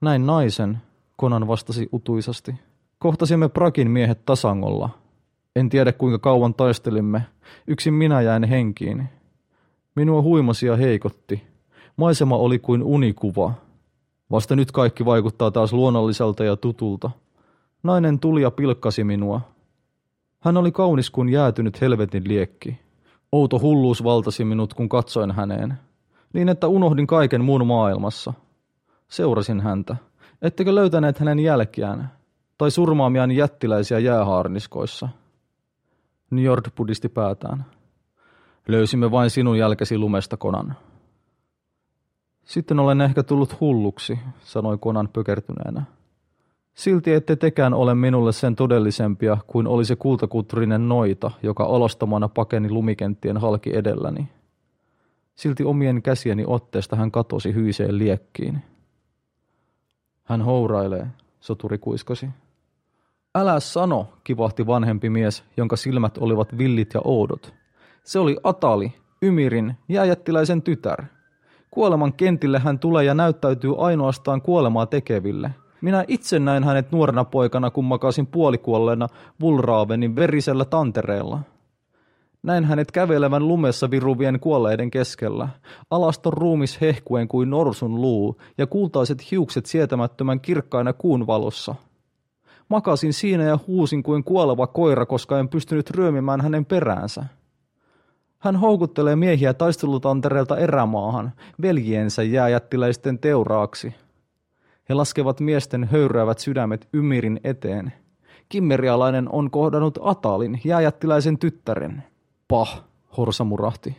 Näin 0.00 0.26
naisen, 0.26 0.78
Konan 1.16 1.48
vastasi 1.48 1.88
utuisasti. 1.92 2.54
Kohtasimme 2.98 3.48
Prakin 3.48 3.90
miehet 3.90 4.24
tasangolla. 4.26 4.90
En 5.56 5.68
tiedä 5.68 5.92
kuinka 5.92 6.18
kauan 6.18 6.54
taistelimme. 6.54 7.22
Yksin 7.66 7.94
minä 7.94 8.20
jäin 8.20 8.44
henkiin. 8.44 9.08
Minua 9.94 10.22
huimasi 10.22 10.66
ja 10.66 10.76
heikotti. 10.76 11.42
Maisema 11.96 12.36
oli 12.36 12.58
kuin 12.58 12.82
unikuva. 12.82 13.54
Vasta 14.30 14.56
nyt 14.56 14.72
kaikki 14.72 15.04
vaikuttaa 15.04 15.50
taas 15.50 15.72
luonnolliselta 15.72 16.44
ja 16.44 16.56
tutulta. 16.56 17.10
Nainen 17.82 18.18
tuli 18.18 18.42
ja 18.42 18.50
pilkkasi 18.50 19.04
minua. 19.04 19.40
Hän 20.40 20.56
oli 20.56 20.72
kaunis 20.72 21.10
kuin 21.10 21.28
jäätynyt 21.28 21.80
helvetin 21.80 22.28
liekki. 22.28 22.80
Outo 23.32 23.58
hulluus 23.58 24.04
valtasi 24.04 24.44
minut, 24.44 24.74
kun 24.74 24.88
katsoin 24.88 25.30
häneen. 25.30 25.74
Niin, 26.32 26.48
että 26.48 26.68
unohdin 26.68 27.06
kaiken 27.06 27.44
muun 27.44 27.66
maailmassa. 27.66 28.32
Seurasin 29.08 29.60
häntä. 29.60 29.96
Ettekö 30.42 30.74
löytäneet 30.74 31.18
hänen 31.18 31.38
jälkiään? 31.38 32.12
Tai 32.58 32.70
surmaamiaan 32.70 33.30
jättiläisiä 33.30 33.98
jäähaarniskoissa? 33.98 35.08
Njord 36.30 36.66
pudisti 36.74 37.08
päätään. 37.08 37.64
Löysimme 38.68 39.10
vain 39.10 39.30
sinun 39.30 39.58
jälkesi 39.58 39.98
lumesta, 39.98 40.36
Konan. 40.36 40.76
Sitten 42.44 42.78
olen 42.78 43.00
ehkä 43.00 43.22
tullut 43.22 43.60
hulluksi, 43.60 44.18
sanoi 44.40 44.78
Konan 44.78 45.08
pökertyneenä. 45.08 45.82
Silti 46.74 47.12
ette 47.12 47.36
tekään 47.36 47.74
ole 47.74 47.94
minulle 47.94 48.32
sen 48.32 48.56
todellisempia 48.56 49.38
kuin 49.46 49.66
oli 49.66 49.84
se 49.84 49.96
kultakutrinen 49.96 50.88
noita, 50.88 51.30
joka 51.42 51.64
alastamana 51.64 52.28
pakeni 52.28 52.70
lumikenttien 52.70 53.36
halki 53.36 53.76
edelläni. 53.76 54.28
Silti 55.34 55.64
omien 55.64 56.02
käsieni 56.02 56.44
otteesta 56.46 56.96
hän 56.96 57.10
katosi 57.10 57.54
hyiseen 57.54 57.98
liekkiin. 57.98 58.62
Hän 60.24 60.42
hourailee, 60.42 61.06
soturi 61.40 61.78
kuiskasi. 61.78 62.28
Älä 63.34 63.60
sano, 63.60 64.08
kivahti 64.24 64.66
vanhempi 64.66 65.10
mies, 65.10 65.44
jonka 65.56 65.76
silmät 65.76 66.18
olivat 66.18 66.58
villit 66.58 66.94
ja 66.94 67.00
oudot. 67.04 67.54
Se 68.04 68.18
oli 68.18 68.36
Atali, 68.42 68.92
Ymirin, 69.22 69.74
jääjättiläisen 69.88 70.62
tytär. 70.62 71.04
Kuoleman 71.70 72.12
kentille 72.12 72.58
hän 72.58 72.78
tulee 72.78 73.04
ja 73.04 73.14
näyttäytyy 73.14 73.74
ainoastaan 73.78 74.42
kuolemaa 74.42 74.86
tekeville. 74.86 75.50
Minä 75.80 76.04
itse 76.08 76.38
näin 76.38 76.64
hänet 76.64 76.92
nuorena 76.92 77.24
poikana, 77.24 77.70
kun 77.70 77.84
makasin 77.84 78.26
puolikuolleena 78.26 79.08
Vulraavenin 79.40 80.16
verisellä 80.16 80.64
tantereella. 80.64 81.40
Näin 82.42 82.64
hänet 82.64 82.90
kävelevän 82.92 83.48
lumessa 83.48 83.90
viruvien 83.90 84.40
kuolleiden 84.40 84.90
keskellä, 84.90 85.48
alaston 85.90 86.32
ruumis 86.32 86.80
hehkuen 86.80 87.28
kuin 87.28 87.50
norsun 87.50 88.00
luu 88.00 88.40
ja 88.58 88.66
kultaiset 88.66 89.30
hiukset 89.30 89.66
sietämättömän 89.66 90.40
kirkkaina 90.40 90.92
kuun 90.92 91.26
valossa. 91.26 91.74
Makasin 92.68 93.12
siinä 93.12 93.44
ja 93.44 93.58
huusin 93.66 94.02
kuin 94.02 94.24
kuoleva 94.24 94.66
koira, 94.66 95.06
koska 95.06 95.38
en 95.38 95.48
pystynyt 95.48 95.90
ryömimään 95.90 96.40
hänen 96.40 96.64
peräänsä. 96.64 97.24
Hän 98.38 98.56
houkuttelee 98.56 99.16
miehiä 99.16 99.54
taistelutantereelta 99.54 100.56
erämaahan, 100.56 101.32
veljiensä 101.62 102.22
jääjättiläisten 102.22 103.18
teuraaksi. 103.18 103.94
He 104.90 104.94
laskevat 104.94 105.40
miesten 105.40 105.84
höyryävät 105.84 106.38
sydämet 106.38 106.88
Ymirin 106.92 107.40
eteen. 107.44 107.92
Kimmerialainen 108.48 109.28
on 109.32 109.50
kohdannut 109.50 109.98
Atalin, 110.02 110.60
jääjättiläisen 110.64 111.38
tyttären. 111.38 112.02
Pah, 112.48 112.84
Horsa 113.16 113.44
murahti. 113.44 113.96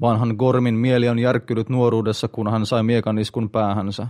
Vanhan 0.00 0.34
Gormin 0.38 0.74
mieli 0.74 1.08
on 1.08 1.18
järkkynyt 1.18 1.68
nuoruudessa, 1.68 2.28
kun 2.28 2.50
hän 2.50 2.66
sai 2.66 2.82
miekaniskun 2.82 3.50
päähänsä. 3.50 4.06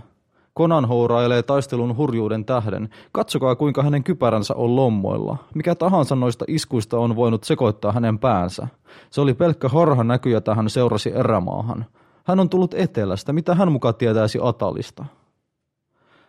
Konan 0.53 0.85
hourailee 0.85 1.43
taistelun 1.43 1.97
hurjuuden 1.97 2.45
tähden. 2.45 2.89
Katsokaa, 3.11 3.55
kuinka 3.55 3.83
hänen 3.83 4.03
kypäränsä 4.03 4.55
on 4.55 4.75
lommoilla. 4.75 5.37
Mikä 5.55 5.75
tahansa 5.75 6.15
noista 6.15 6.45
iskuista 6.47 6.99
on 6.99 7.15
voinut 7.15 7.43
sekoittaa 7.43 7.91
hänen 7.91 8.19
päänsä. 8.19 8.67
Se 9.09 9.21
oli 9.21 9.33
pelkkä 9.33 9.69
harha 9.69 10.03
näky, 10.03 10.29
jota 10.29 10.55
hän 10.55 10.69
seurasi 10.69 11.11
erämaahan. 11.15 11.85
Hän 12.23 12.39
on 12.39 12.49
tullut 12.49 12.73
etelästä. 12.73 13.33
Mitä 13.33 13.55
hän 13.55 13.71
mukaan 13.71 13.95
tietäisi 13.95 14.39
Atalista? 14.41 15.05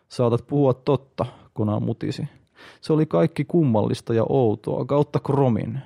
Saatat 0.08 0.46
puhua 0.46 0.74
totta, 0.74 1.26
Konan 1.52 1.82
mutisi. 1.82 2.28
Se 2.80 2.92
oli 2.92 3.06
kaikki 3.06 3.44
kummallista 3.44 4.14
ja 4.14 4.26
outoa, 4.28 4.84
kautta 4.84 5.20
kromin. 5.20 5.80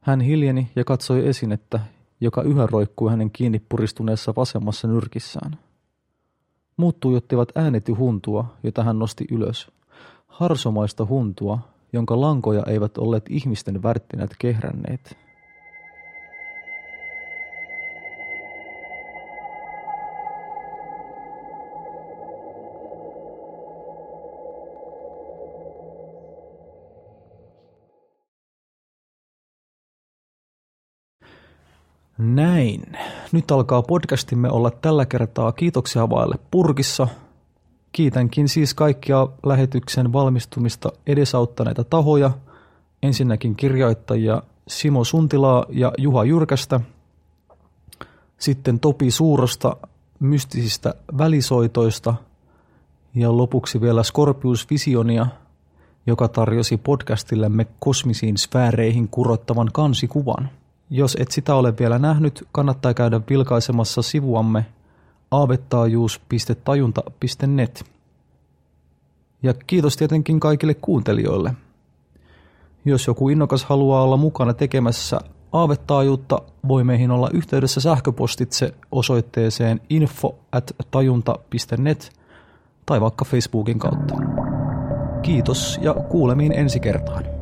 Hän 0.00 0.20
hiljeni 0.20 0.70
ja 0.76 0.84
katsoi 0.84 1.28
esinettä, 1.28 1.80
joka 2.20 2.42
yhä 2.42 2.66
roikkui 2.66 3.10
hänen 3.10 3.30
kiinni 3.30 3.62
puristuneessa 3.68 4.32
vasemmassa 4.36 4.88
nyrkissään. 4.88 5.58
Muut 6.76 7.00
tuijottivat 7.00 7.48
ääneti 7.54 7.92
huntua, 7.92 8.44
jota 8.62 8.84
hän 8.84 8.98
nosti 8.98 9.24
ylös. 9.30 9.70
Harsomaista 10.26 11.06
huntua, 11.06 11.58
jonka 11.92 12.20
lankoja 12.20 12.62
eivät 12.66 12.98
olleet 12.98 13.24
ihmisten 13.28 13.82
värttinät 13.82 14.30
kehränneet. 14.38 15.16
Näin. 32.20 32.82
Nyt 33.32 33.50
alkaa 33.50 33.82
podcastimme 33.82 34.50
olla 34.50 34.70
tällä 34.70 35.06
kertaa 35.06 35.52
kiitoksia 35.52 36.10
vaille 36.10 36.38
purkissa. 36.50 37.08
Kiitänkin 37.92 38.48
siis 38.48 38.74
kaikkia 38.74 39.28
lähetyksen 39.46 40.12
valmistumista 40.12 40.92
edesauttaneita 41.06 41.84
tahoja. 41.84 42.30
Ensinnäkin 43.02 43.56
kirjoittajia 43.56 44.42
Simo 44.68 45.04
Suntilaa 45.04 45.64
ja 45.68 45.92
Juha 45.98 46.24
Jyrkästä. 46.24 46.80
Sitten 48.38 48.80
Topi 48.80 49.10
Suurosta 49.10 49.76
mystisistä 50.18 50.94
välisoitoista. 51.18 52.14
Ja 53.14 53.36
lopuksi 53.36 53.80
vielä 53.80 54.02
Scorpius 54.02 54.70
Visionia, 54.70 55.26
joka 56.06 56.28
tarjosi 56.28 56.76
podcastillemme 56.76 57.66
kosmisiin 57.78 58.38
sfääreihin 58.38 59.08
kurottavan 59.08 59.68
kansikuvan. 59.72 60.50
Jos 60.90 61.16
et 61.20 61.30
sitä 61.30 61.54
ole 61.54 61.78
vielä 61.78 61.98
nähnyt, 61.98 62.48
kannattaa 62.52 62.94
käydä 62.94 63.20
vilkaisemassa 63.30 64.02
sivuamme 64.02 64.66
aavettaajuus.tajunta.net. 65.30 67.84
Ja 69.42 69.54
kiitos 69.66 69.96
tietenkin 69.96 70.40
kaikille 70.40 70.74
kuuntelijoille. 70.74 71.54
Jos 72.84 73.06
joku 73.06 73.28
innokas 73.28 73.64
haluaa 73.64 74.02
olla 74.02 74.16
mukana 74.16 74.54
tekemässä 74.54 75.20
aavetaajuutta, 75.52 76.42
voi 76.68 76.84
meihin 76.84 77.10
olla 77.10 77.30
yhteydessä 77.32 77.80
sähköpostitse 77.80 78.74
osoitteeseen 78.92 79.80
info 79.90 80.38
at 80.52 80.72
tajunta.net 80.90 82.12
tai 82.86 83.00
vaikka 83.00 83.24
Facebookin 83.24 83.78
kautta. 83.78 84.14
Kiitos 85.22 85.78
ja 85.82 85.94
kuulemiin 85.94 86.52
ensi 86.52 86.80
kertaan. 86.80 87.39